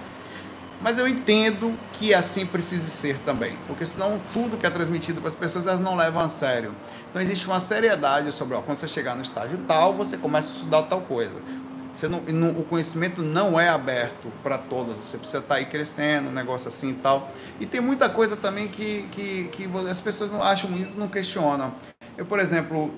[0.82, 5.30] Mas eu entendo que assim precise ser também, porque senão tudo que é transmitido para
[5.30, 6.74] as pessoas elas não levam a sério.
[7.10, 10.55] Então existe uma seriedade sobre, ó, quando você chegar no estágio tal, você começa a
[10.55, 11.41] estudar tal coisa.
[11.93, 15.66] Você não, não, o conhecimento não é aberto para todos, você precisa estar tá aí
[15.66, 17.30] crescendo, um negócio assim e tal.
[17.60, 21.74] E tem muita coisa também que, que, que as pessoas não acham muito, não questionam.
[22.18, 22.93] Eu, por exemplo,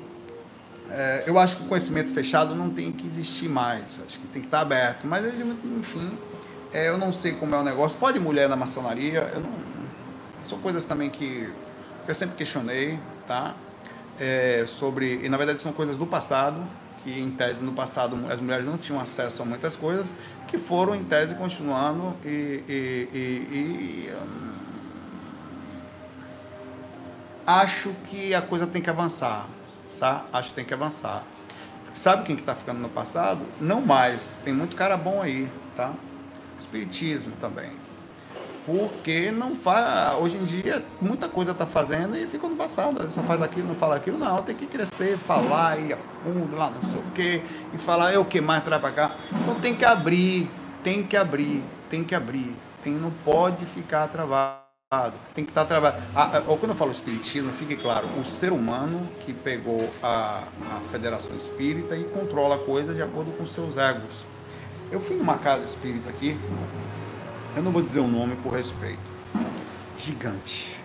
[0.89, 4.41] é, eu acho que o conhecimento fechado não tem que existir mais, acho que tem
[4.41, 5.07] que estar tá aberto.
[5.07, 5.25] Mas,
[5.79, 6.17] enfim,
[6.73, 7.97] é, eu não sei como é o negócio.
[7.97, 9.31] Pode mulher na maçonaria?
[9.33, 9.51] Eu não,
[10.45, 11.49] são coisas também que
[12.07, 13.55] eu sempre questionei, tá?
[14.23, 16.61] É, sobre, e na verdade são coisas do passado,
[17.03, 20.13] que em tese no passado as mulheres não tinham acesso a muitas coisas,
[20.47, 24.51] que foram em tese continuando e, e, e, e hum,
[27.47, 29.47] acho que a coisa tem que avançar,
[29.99, 30.23] tá?
[30.31, 31.23] Acho que tem que avançar.
[31.95, 33.41] Sabe quem que está ficando no passado?
[33.59, 34.37] Não mais.
[34.45, 35.91] Tem muito cara bom aí, tá?
[36.59, 37.71] Espiritismo também.
[38.65, 40.15] Porque não faz.
[40.19, 43.11] Hoje em dia, muita coisa está fazendo e fica no passado.
[43.11, 44.17] Só faz aquilo, não fala aquilo.
[44.17, 47.41] Não, tem que crescer, falar, ir a fundo, lá não sei o quê.
[47.73, 49.15] E falar, é o que mais traz para cá.
[49.41, 50.49] Então tem que abrir,
[50.83, 52.55] tem que abrir, tem que abrir.
[52.83, 54.61] Tem, não pode ficar travado.
[55.33, 56.01] Tem que estar tá travado.
[56.15, 60.79] Ah, ah, quando eu falo espiritismo, fique claro, o ser humano que pegou a, a
[60.91, 64.25] Federação Espírita e controla a coisa de acordo com seus egos.
[64.91, 66.37] Eu fui numa casa espírita aqui,
[67.55, 68.99] eu não vou dizer o nome por respeito.
[69.97, 70.79] Gigante.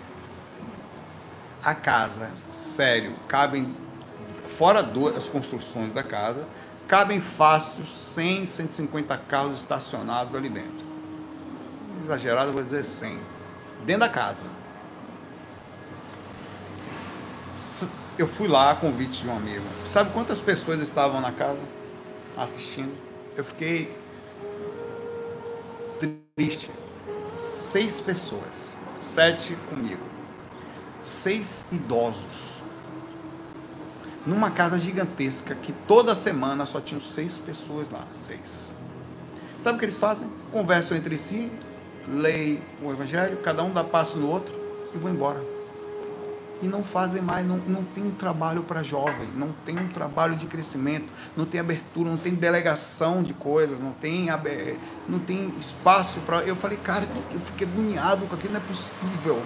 [1.62, 3.74] A casa, sério, cabem,
[4.56, 6.46] fora das construções da casa,
[6.86, 10.86] cabem fácil 100, 150 carros estacionados ali dentro.
[12.04, 13.20] Exagerado, eu vou dizer 100.
[13.84, 14.50] Dentro da casa.
[18.18, 19.64] Eu fui lá a convite de um amigo.
[19.84, 21.60] Sabe quantas pessoas estavam na casa
[22.36, 23.06] assistindo?
[23.36, 23.94] eu fiquei
[25.96, 26.70] triste.
[27.38, 30.02] Seis pessoas, sete comigo,
[31.00, 32.56] seis idosos,
[34.26, 38.72] numa casa gigantesca que toda semana só tinham seis pessoas lá, seis.
[39.58, 40.28] Sabe o que eles fazem?
[40.50, 41.52] Conversam entre si,
[42.08, 44.54] leem o Evangelho, cada um dá passo no outro
[44.94, 45.55] e vão embora.
[46.62, 50.36] E não fazem mais, não, não tem um trabalho para jovem, não tem um trabalho
[50.36, 54.28] de crescimento, não tem abertura, não tem delegação de coisas, não tem,
[55.06, 56.38] não tem espaço para.
[56.38, 59.42] Eu falei, cara, eu fiquei agoniado com aquilo, não é possível.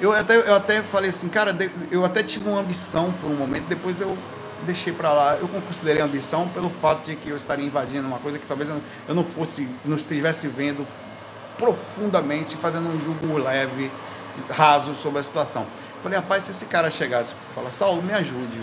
[0.00, 1.56] Eu até, eu até falei assim, cara,
[1.90, 4.16] eu até tive uma ambição por um momento, depois eu
[4.64, 5.36] deixei para lá.
[5.36, 8.68] Eu considerei ambição pelo fato de que eu estaria invadindo uma coisa que talvez
[9.08, 10.86] eu não fosse, não estivesse vendo
[11.56, 13.90] profundamente, fazendo um julgo leve,
[14.50, 15.66] raso sobre a situação.
[16.02, 18.60] Falei, rapaz, se esse cara chegasse e falasse, Saulo, me ajude.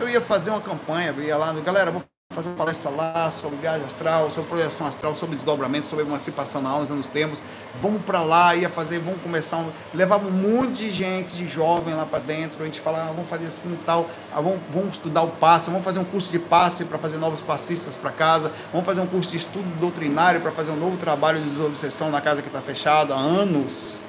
[0.00, 2.02] Eu ia fazer uma campanha, eu ia lá, galera, vou
[2.34, 6.70] fazer uma palestra lá sobre viagem astral, sobre projeção astral, sobre desdobramento, sobre emancipação na
[6.70, 7.40] aula, nos temos.
[7.80, 9.58] Vamos para lá, ia fazer, vamos começar.
[9.58, 12.62] Um, levava um monte de gente, de jovem lá para dentro.
[12.62, 15.70] A gente falava, ah, vamos fazer assim e tal, ah, vamos, vamos estudar o passe,
[15.70, 19.06] vamos fazer um curso de passe para fazer novos passistas para casa, vamos fazer um
[19.06, 22.60] curso de estudo doutrinário para fazer um novo trabalho de desobsessão na casa que está
[22.60, 24.03] fechada há anos.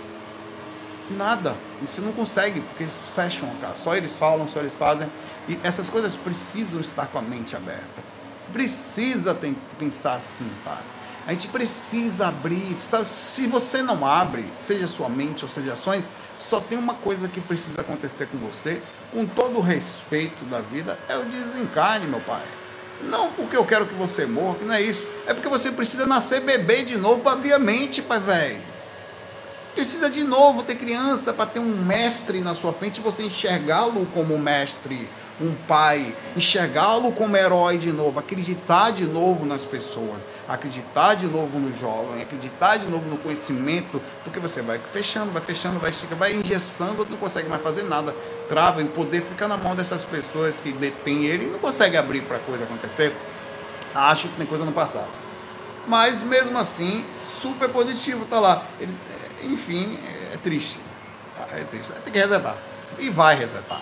[1.09, 1.55] Nada.
[1.83, 3.77] Isso não consegue, porque eles fecham a casa.
[3.77, 5.07] Só eles falam, só eles fazem.
[5.47, 8.03] E essas coisas precisam estar com a mente aberta.
[8.51, 9.37] Precisa
[9.77, 10.79] pensar assim, tá?
[11.27, 12.75] A gente precisa abrir.
[12.75, 17.41] Se você não abre, seja sua mente ou seja ações, só tem uma coisa que
[17.41, 18.81] precisa acontecer com você,
[19.11, 22.43] com todo o respeito da vida, é o desencarne, meu pai.
[23.03, 25.05] Não porque eu quero que você morra, que não é isso.
[25.25, 28.74] É porque você precisa nascer bebê de novo para abrir a mente, pai velho.
[29.75, 34.39] Precisa de novo ter criança para ter um mestre na sua frente você enxergá-lo como
[34.39, 35.05] mestre,
[35.39, 41.59] um pai, enxergá-lo como herói de novo, acreditar de novo nas pessoas, acreditar de novo
[41.59, 46.19] no jovem, acreditar de novo no conhecimento, porque você vai fechando, vai fechando, vai esticando,
[46.19, 48.15] vai engessando, não consegue mais fazer nada,
[48.47, 51.97] trava e o poder fica na mão dessas pessoas que detêm ele e não consegue
[51.97, 53.13] abrir para a coisa acontecer.
[53.93, 55.25] Acho que tem coisa no passado.
[55.85, 58.63] Mas mesmo assim, super positivo, tá lá.
[58.79, 58.93] Ele,
[59.43, 59.99] enfim,
[60.33, 60.79] é triste.
[61.51, 61.91] É triste.
[62.03, 62.55] Tem que resetar.
[62.99, 63.81] E vai resetar.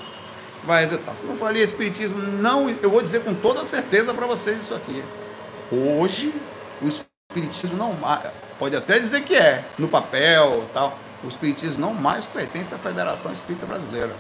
[0.64, 1.16] Vai resetar.
[1.16, 2.70] Se não for ali espiritismo, não.
[2.70, 5.04] Eu vou dizer com toda certeza para vocês isso aqui.
[5.72, 6.34] Hoje,
[6.82, 7.98] o espiritismo não
[8.58, 10.98] pode até dizer que é, no papel tal.
[11.24, 14.14] O espiritismo não mais pertence à Federação Espírita Brasileira.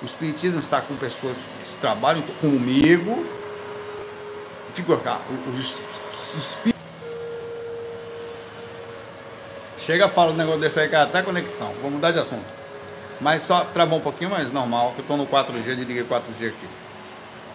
[0.00, 3.26] O espiritismo está com pessoas que trabalham comigo.
[4.74, 5.82] Digo, os,
[6.34, 6.58] os,
[9.86, 11.72] Chega, fala um negócio desse aí, cara, até conexão.
[11.80, 12.44] Vou mudar de assunto.
[13.20, 16.68] Mas só travou um pouquinho, mas normal, que eu estou no 4G, desliguei 4G aqui.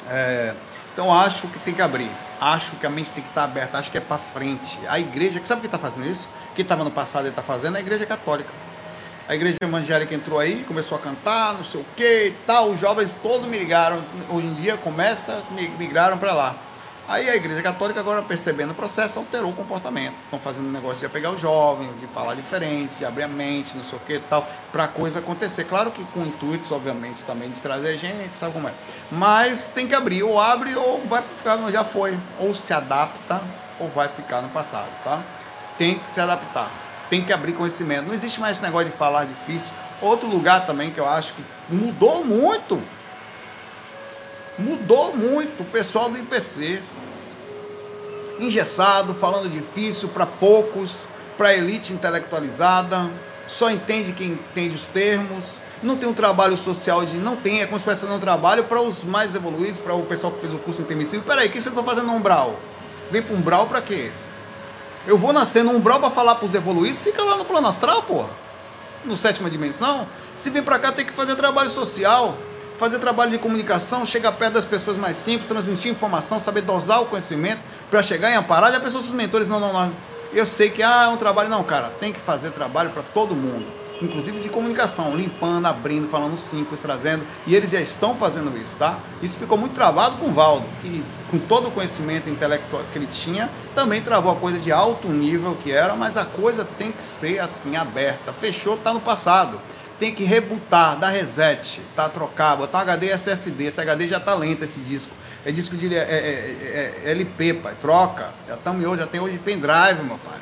[0.10, 0.54] É,
[0.94, 2.10] então acho que tem que abrir.
[2.40, 4.80] Acho que a mente tem que estar aberta, acho que é para frente.
[4.88, 6.30] A igreja, sabe o que está fazendo isso?
[6.56, 7.76] Que estava no passado e está fazendo?
[7.76, 8.50] A igreja católica.
[9.28, 12.70] A igreja evangélica entrou aí, começou a cantar, não sei o que e tal.
[12.70, 14.02] Os jovens todos migraram.
[14.30, 15.44] Hoje em dia começa,
[15.78, 16.56] migraram para lá.
[17.12, 20.14] Aí a Igreja Católica, agora percebendo o processo, alterou o comportamento.
[20.24, 23.76] Estão fazendo um negócio de pegar os jovens, de falar diferente, de abrir a mente,
[23.76, 25.66] não sei o que e tal, para a coisa acontecer.
[25.66, 28.74] Claro que com intuitos, obviamente, também de trazer gente, sabe como é.
[29.12, 32.18] Mas tem que abrir, ou abre ou vai ficar, já foi.
[32.40, 33.42] Ou se adapta,
[33.78, 35.20] ou vai ficar no passado, tá?
[35.78, 36.72] Tem que se adaptar,
[37.10, 38.08] tem que abrir conhecimento.
[38.08, 39.70] Não existe mais esse negócio de falar difícil.
[40.02, 42.82] Outro lugar também que eu acho que mudou muito
[44.58, 46.82] mudou muito o pessoal do IPC
[48.42, 53.10] engessado, falando difícil para poucos, para elite intelectualizada,
[53.48, 55.44] só entende quem entende os termos,
[55.84, 57.18] não tem um trabalho social de.
[57.18, 60.32] Não tem, é como se fosse um trabalho para os mais evoluídos, para o pessoal
[60.32, 61.24] que fez o curso intermissivo.
[61.24, 62.56] Peraí, o que vocês estão fazendo no umbral?
[63.10, 64.12] Vem para umbral para quê?
[65.08, 67.02] Eu vou nascer no umbral para falar para os evoluídos?
[67.02, 68.30] Fica lá no plano astral, porra.
[69.04, 70.08] No sétima dimensão.
[70.38, 72.38] Se vem para cá, tem que fazer trabalho social
[72.82, 77.06] fazer trabalho de comunicação, chegar perto das pessoas mais simples, transmitir informação, saber dosar o
[77.06, 77.60] conhecimento
[77.92, 78.72] para chegar em amparar.
[78.72, 79.92] Já pensou se os mentores, não, não, não.
[80.34, 83.36] Eu sei que ah, é um trabalho, não, cara, tem que fazer trabalho para todo
[83.36, 83.68] mundo,
[84.02, 88.98] inclusive de comunicação, limpando, abrindo, falando simples, trazendo, e eles já estão fazendo isso, tá?
[89.22, 93.08] Isso ficou muito travado com o Valdo, que com todo o conhecimento intelectual que ele
[93.12, 97.04] tinha, também travou a coisa de alto nível que era, mas a coisa tem que
[97.04, 98.34] ser assim, aberta.
[98.34, 99.60] Fechou, tá no passado
[100.02, 102.10] tem que rebutar, dar reset, tá?
[102.10, 103.66] Trocar, botar HD SSD.
[103.66, 105.14] Esse HD já tá lento, esse disco.
[105.46, 107.76] É disco de é, é, é, é LP, pai.
[107.80, 108.34] Troca.
[108.48, 110.40] Já, tamo hoje, já tem hoje pendrive, meu pai.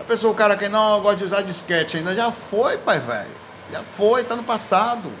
[0.00, 3.30] A pessoa, o cara que não gosta de usar disquete ainda, já foi, pai, velho.
[3.70, 5.12] Já foi, tá no passado.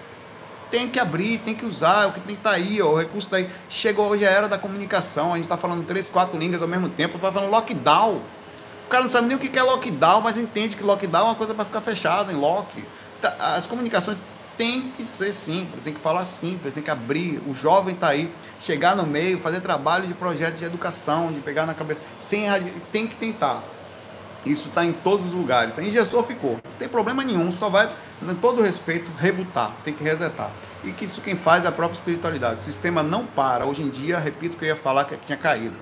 [0.68, 2.98] Tem que abrir, tem que usar, é o que tem que tá aí, ó, o
[2.98, 3.48] recurso tá aí.
[3.70, 6.88] Chegou hoje a era da comunicação, a gente tá falando três, quatro línguas ao mesmo
[6.88, 8.20] tempo, tá falando lockdown.
[8.84, 11.34] O cara não sabe nem o que é lockdown, mas entende que lockdown é uma
[11.36, 12.84] coisa para ficar fechado em lock.
[13.38, 14.20] As comunicações
[14.56, 17.40] têm que ser simples, tem que falar simples, tem que abrir.
[17.46, 21.66] O jovem está aí, chegar no meio, fazer trabalho de projeto de educação, de pegar
[21.66, 22.46] na cabeça, sem
[22.90, 23.62] tem que tentar.
[24.44, 25.76] Isso está em todos os lugares.
[25.76, 26.52] Engessou, ficou.
[26.52, 29.72] Não tem problema nenhum, só vai, com todo respeito, rebutar.
[29.84, 30.50] Tem que resetar.
[30.84, 32.60] E que isso quem faz é a própria espiritualidade.
[32.60, 33.66] O sistema não para.
[33.66, 35.74] Hoje em dia, repito que eu ia falar que tinha caído.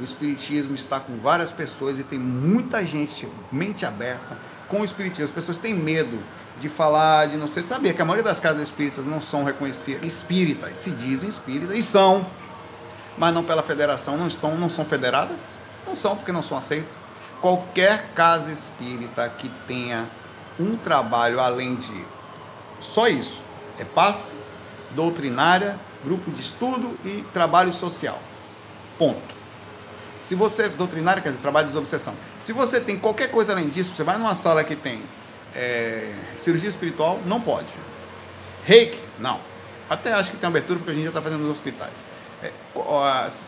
[0.00, 5.26] O espiritismo está com várias pessoas e tem muita gente, mente aberta, com o espiritismo.
[5.26, 6.18] As pessoas têm medo
[6.60, 7.62] de falar, de não sei.
[7.62, 11.82] Sabia que a maioria das casas espíritas não são reconhecidas espíritas, se dizem espíritas e
[11.82, 12.26] são,
[13.16, 15.38] mas não pela federação, não estão, não são federadas,
[15.86, 16.98] não são porque não são aceitos
[17.40, 20.06] qualquer casa espírita que tenha
[20.58, 22.04] um trabalho além de
[22.80, 23.42] só isso,
[23.78, 24.32] é passe,
[24.92, 28.20] doutrinária, grupo de estudo e trabalho social.
[28.96, 29.36] Ponto.
[30.22, 32.14] Se você, doutrinária, quer dizer, trabalho de desobsessão.
[32.38, 35.02] Se você tem qualquer coisa além disso, você vai numa sala que tem
[35.54, 37.72] é, cirurgia espiritual, não pode.
[38.64, 39.40] Reiki, não.
[39.88, 42.04] Até acho que tem abertura, porque a gente já está fazendo nos hospitais.
[42.42, 42.52] É,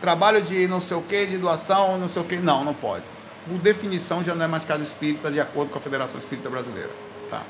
[0.01, 3.03] trabalho de não sei o que, de doação, não sei o que, não, não pode
[3.47, 6.91] por definição, já não é mais casa espírita de acordo com a Federação Espírita Brasileira.
[7.29, 7.41] Tá?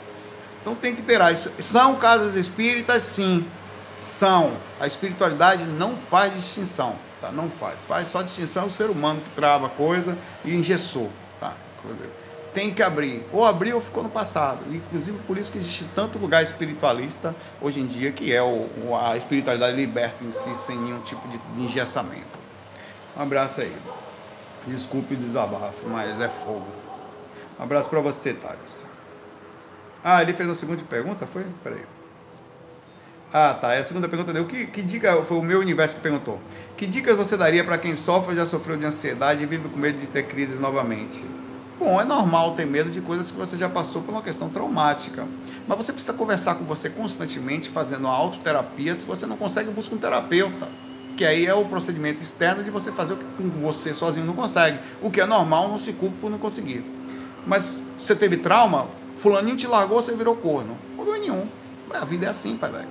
[0.62, 1.52] Então tem que ter isso.
[1.60, 3.46] São casas espíritas, sim.
[4.02, 4.54] São.
[4.80, 6.96] A espiritualidade não faz distinção.
[7.20, 7.32] Tá?
[7.32, 7.84] Não faz.
[7.84, 11.12] Faz só distinção o ser humano que trava a coisa e engessou.
[11.40, 11.54] Tá?
[12.54, 13.24] Tem que abrir.
[13.32, 14.60] Ou abriu ou ficou no passado.
[14.70, 18.68] Inclusive por isso que existe tanto lugar espiritualista hoje em dia, que é o,
[19.00, 22.40] a espiritualidade liberta em si, sem nenhum tipo de engessamento.
[23.18, 23.76] Um abraço aí.
[24.68, 26.68] Desculpe o desabafo, mas é fogo.
[27.60, 28.86] Um abraço para você, Thales.
[30.04, 31.46] Ah, ele fez a segunda pergunta, foi?
[31.64, 31.84] Peraí.
[33.34, 33.74] Ah, tá.
[33.74, 34.46] É a segunda pergunta deu.
[34.46, 36.40] Que, que dica foi o meu universo que perguntou?
[36.76, 40.00] Que dicas você daria para quem sofre, já sofreu de ansiedade e vive com medo
[40.00, 41.24] de ter crises novamente?
[41.84, 45.28] Bom, é normal ter medo de coisas que você já passou por uma questão traumática.
[45.68, 48.96] Mas você precisa conversar com você constantemente, fazendo autoterapia.
[48.96, 50.70] Se você não consegue, busca um terapeuta
[51.18, 53.26] que aí é o procedimento externo de você fazer o que
[53.60, 54.78] você sozinho não consegue.
[55.02, 56.86] O que é normal, não se culpa por não conseguir.
[57.48, 58.86] Mas você teve trauma,
[59.18, 60.78] fulaninho te largou, você virou corno.
[60.96, 61.48] Problema nenhum.
[61.92, 62.90] A vida é assim, pai velho.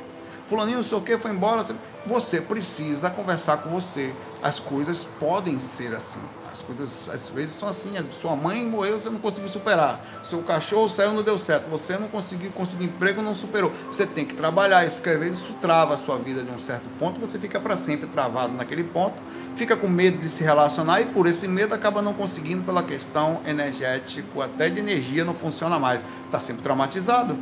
[0.48, 1.64] Fulaninho não sei o que, foi embora.
[2.06, 4.12] Você precisa conversar com você.
[4.42, 6.18] As coisas podem ser assim.
[6.52, 7.92] As coisas às vezes são assim.
[8.10, 10.00] Sua mãe morreu, você não conseguiu superar.
[10.24, 11.68] Seu cachorro saiu, não deu certo.
[11.70, 13.72] Você não conseguiu conseguir emprego, não superou.
[13.86, 16.58] Você tem que trabalhar isso, porque às vezes isso trava a sua vida de um
[16.58, 17.20] certo ponto.
[17.20, 19.14] Você fica para sempre travado naquele ponto.
[19.56, 23.40] Fica com medo de se relacionar e por esse medo acaba não conseguindo pela questão
[23.46, 26.02] energética, até de energia não funciona mais.
[26.26, 27.36] Está sempre traumatizado.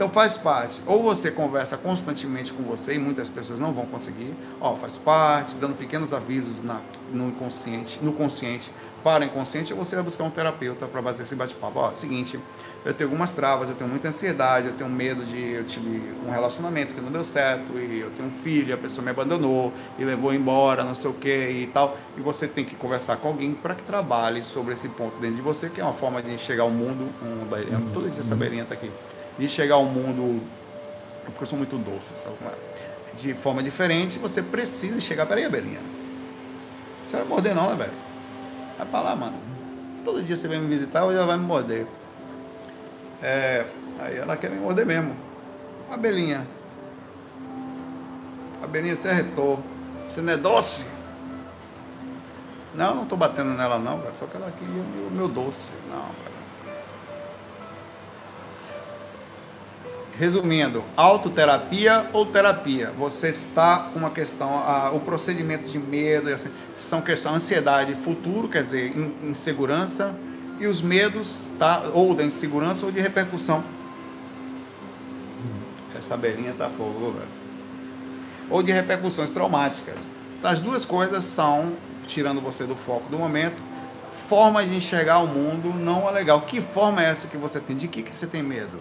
[0.00, 0.80] Então faz parte.
[0.86, 4.34] Ou você conversa constantemente com você, e muitas pessoas não vão conseguir.
[4.58, 6.80] Ó, faz parte, dando pequenos avisos na,
[7.12, 8.72] no inconsciente, no consciente
[9.04, 11.78] para o inconsciente, ou você vai buscar um terapeuta para fazer esse bate-papo.
[11.78, 12.40] Ó, seguinte,
[12.82, 16.30] eu tenho algumas travas, eu tenho muita ansiedade, eu tenho medo de eu tive um
[16.30, 20.04] relacionamento que não deu certo, e eu tenho um filho, a pessoa me abandonou e
[20.04, 21.98] levou embora, não sei o que e tal.
[22.16, 25.42] E você tem que conversar com alguém para que trabalhe sobre esse ponto dentro de
[25.42, 27.10] você, que é uma forma de enxergar o mundo.
[27.22, 28.90] Um, todo dia essa beirinha tá aqui
[29.40, 30.42] de chegar ao mundo,
[31.24, 32.36] porque eu sou muito doce, sabe?
[32.44, 33.16] É?
[33.16, 35.24] De forma diferente, você precisa chegar.
[35.24, 35.80] Peraí, Belinha.
[37.08, 37.92] Você vai morder não, né, velho?
[38.76, 39.36] Vai pra lá, mano.
[40.04, 41.86] Todo dia você vem me visitar, hoje ela vai me morder.
[43.22, 43.64] É,
[43.98, 45.16] aí ela quer me morder mesmo.
[45.90, 46.46] A Belinha.
[48.62, 49.58] A Belinha se arretou.
[50.08, 50.86] Você não é doce?
[52.74, 54.02] Não, não tô batendo nela não.
[54.18, 55.72] Só que ela queria o meu, meu doce.
[55.90, 56.29] Não, velho.
[60.20, 62.92] Resumindo, autoterapia ou terapia?
[62.98, 68.46] Você está com uma questão, a, o procedimento de medo, assim, são questões, ansiedade, futuro,
[68.46, 68.92] quer dizer,
[69.24, 70.14] insegurança,
[70.58, 73.64] e os medos, tá, ou da insegurança ou de repercussão.
[75.96, 77.28] Essa tabelinha tá fogo, velho.
[78.50, 80.06] Ou de repercussões traumáticas.
[80.42, 81.72] As duas coisas são,
[82.06, 83.62] tirando você do foco do momento,
[84.28, 86.42] forma de enxergar o mundo não é legal.
[86.42, 87.74] Que forma é essa que você tem?
[87.74, 88.78] De que, que você tem medo?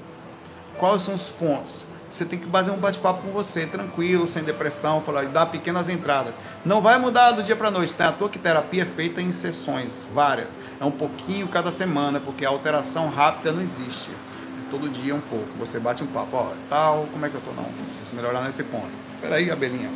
[0.80, 1.86] Quais são os pontos?
[2.10, 6.40] Você tem que fazer um bate-papo com você, tranquilo, sem depressão, falar, dar pequenas entradas.
[6.66, 8.08] Não vai mudar do dia para noite, tá?
[8.08, 10.58] A tua terapia é feita em sessões, várias.
[10.80, 14.10] É um pouquinho cada semana, porque a alteração rápida não existe.
[14.10, 15.50] É todo dia um pouco.
[15.60, 17.52] Você bate um papo, ó, tal, como é que eu tô?
[17.52, 18.90] Não, preciso melhorar nesse ponto.
[19.20, 19.92] Peraí, abelhinha.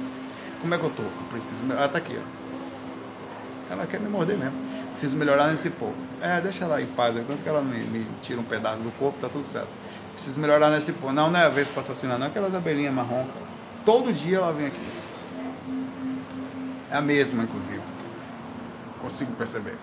[0.61, 1.03] Como é que eu tô?
[1.03, 1.83] Eu preciso melhorar.
[1.83, 3.73] Ela tá aqui, ó.
[3.73, 4.55] Ela quer me morder mesmo.
[4.89, 5.95] Preciso melhorar nesse pouco.
[6.21, 9.17] É, deixa ela em paz, enquanto que ela me, me tira um pedaço do corpo,
[9.19, 9.82] tá tudo certo.
[10.13, 11.13] Preciso melhorar nesse ponto.
[11.13, 12.27] Não, não é a vez para assassinar, não.
[12.27, 13.25] Aquelas abelhinhas marrom.
[13.85, 14.81] Todo dia ela vem aqui.
[16.91, 17.81] É a mesma, inclusive.
[19.01, 19.77] Consigo perceber.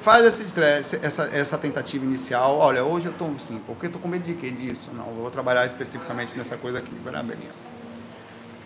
[0.00, 2.58] Faz esse estresse, essa, essa tentativa inicial.
[2.58, 4.50] Olha, hoje eu estou assim, porque estou com medo de quê?
[4.50, 4.90] Disso.
[4.94, 6.92] Não, vou trabalhar especificamente nessa coisa aqui.
[7.04, 7.50] Vai abelhinha.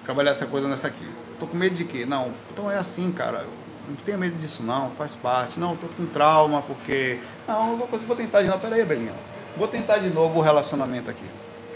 [0.04, 1.08] Trabalhar essa coisa nessa aqui.
[1.32, 2.04] Estou com medo de quê?
[2.06, 3.46] Não, então é assim, cara.
[3.88, 5.58] Não tenha medo disso não, faz parte.
[5.58, 7.18] Não, estou com trauma porque.
[7.48, 8.60] Não, vou, vou tentar de novo.
[8.60, 9.14] Peraí, Belinha.
[9.56, 11.24] Vou tentar de novo o relacionamento aqui.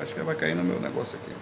[0.01, 1.35] Acho que vai cair no meu negócio aqui.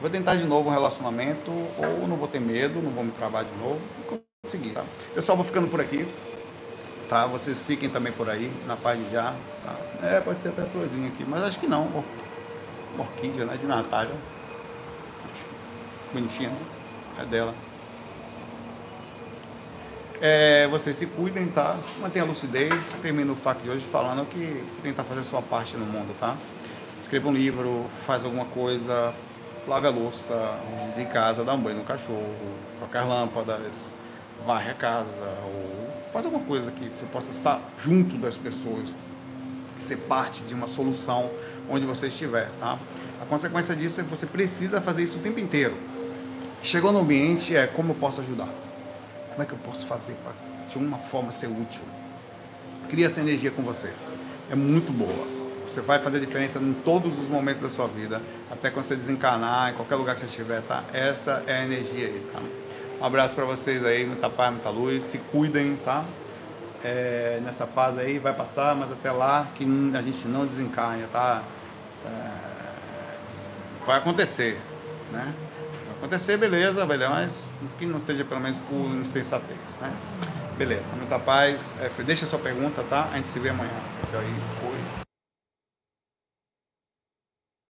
[0.00, 3.44] Vou tentar de novo um relacionamento, ou não vou ter medo, não vou me travar
[3.44, 3.80] de novo.
[4.08, 4.84] Vou conseguir, tá?
[5.14, 6.06] Pessoal, vou ficando por aqui.
[7.08, 7.26] Tá?
[7.26, 9.34] Vocês fiquem também por aí, na paz de já.
[9.64, 10.06] Tá?
[10.06, 12.04] É, pode ser até florzinha aqui, mas acho que não.
[12.98, 13.56] Orquídea, né?
[13.56, 14.14] De Natália.
[16.12, 16.58] Bonitinha, né?
[17.20, 17.54] É dela.
[20.20, 21.76] É, vocês se cuidem, tá?
[22.00, 22.94] Mantenha a lucidez.
[23.02, 26.36] Termino o FAQ de hoje falando que tentar fazer a sua parte no mundo, tá?
[26.98, 29.12] Escreva um livro, faz alguma coisa,
[29.68, 30.58] lave a louça
[30.96, 32.34] de casa, dá um banho no cachorro,
[32.78, 33.94] trocar lâmpadas,
[34.46, 38.94] varre a casa, ou faz alguma coisa que você possa estar junto das pessoas,
[39.78, 41.30] ser parte de uma solução
[41.68, 42.78] onde você estiver, tá?
[43.20, 45.76] A consequência disso é que você precisa fazer isso o tempo inteiro.
[46.62, 48.65] Chegou no ambiente, é como eu posso ajudar?
[49.36, 50.32] Como é que eu posso fazer para
[50.66, 51.82] de uma forma ser útil?
[52.88, 53.92] Cria essa energia com você.
[54.50, 55.26] É muito boa.
[55.68, 59.72] Você vai fazer diferença em todos os momentos da sua vida, até quando você desencarnar,
[59.72, 60.84] em qualquer lugar que você estiver, tá?
[60.90, 62.40] Essa é a energia aí, tá?
[62.98, 66.02] Um abraço para vocês aí, muita paz, muita luz, se cuidem, tá?
[66.82, 71.42] É, nessa fase aí vai passar, mas até lá que a gente não desencarne, tá?
[72.06, 74.58] É, vai acontecer,
[75.12, 75.34] né?
[75.98, 79.92] Acontecer, beleza, beleza, mas que não seja pelo menos por insensatez, né?
[80.56, 81.72] Beleza, muita paz.
[81.80, 83.08] É, deixa a sua pergunta, tá?
[83.12, 83.70] A gente se vê amanhã.
[84.14, 84.75] Aí, foi.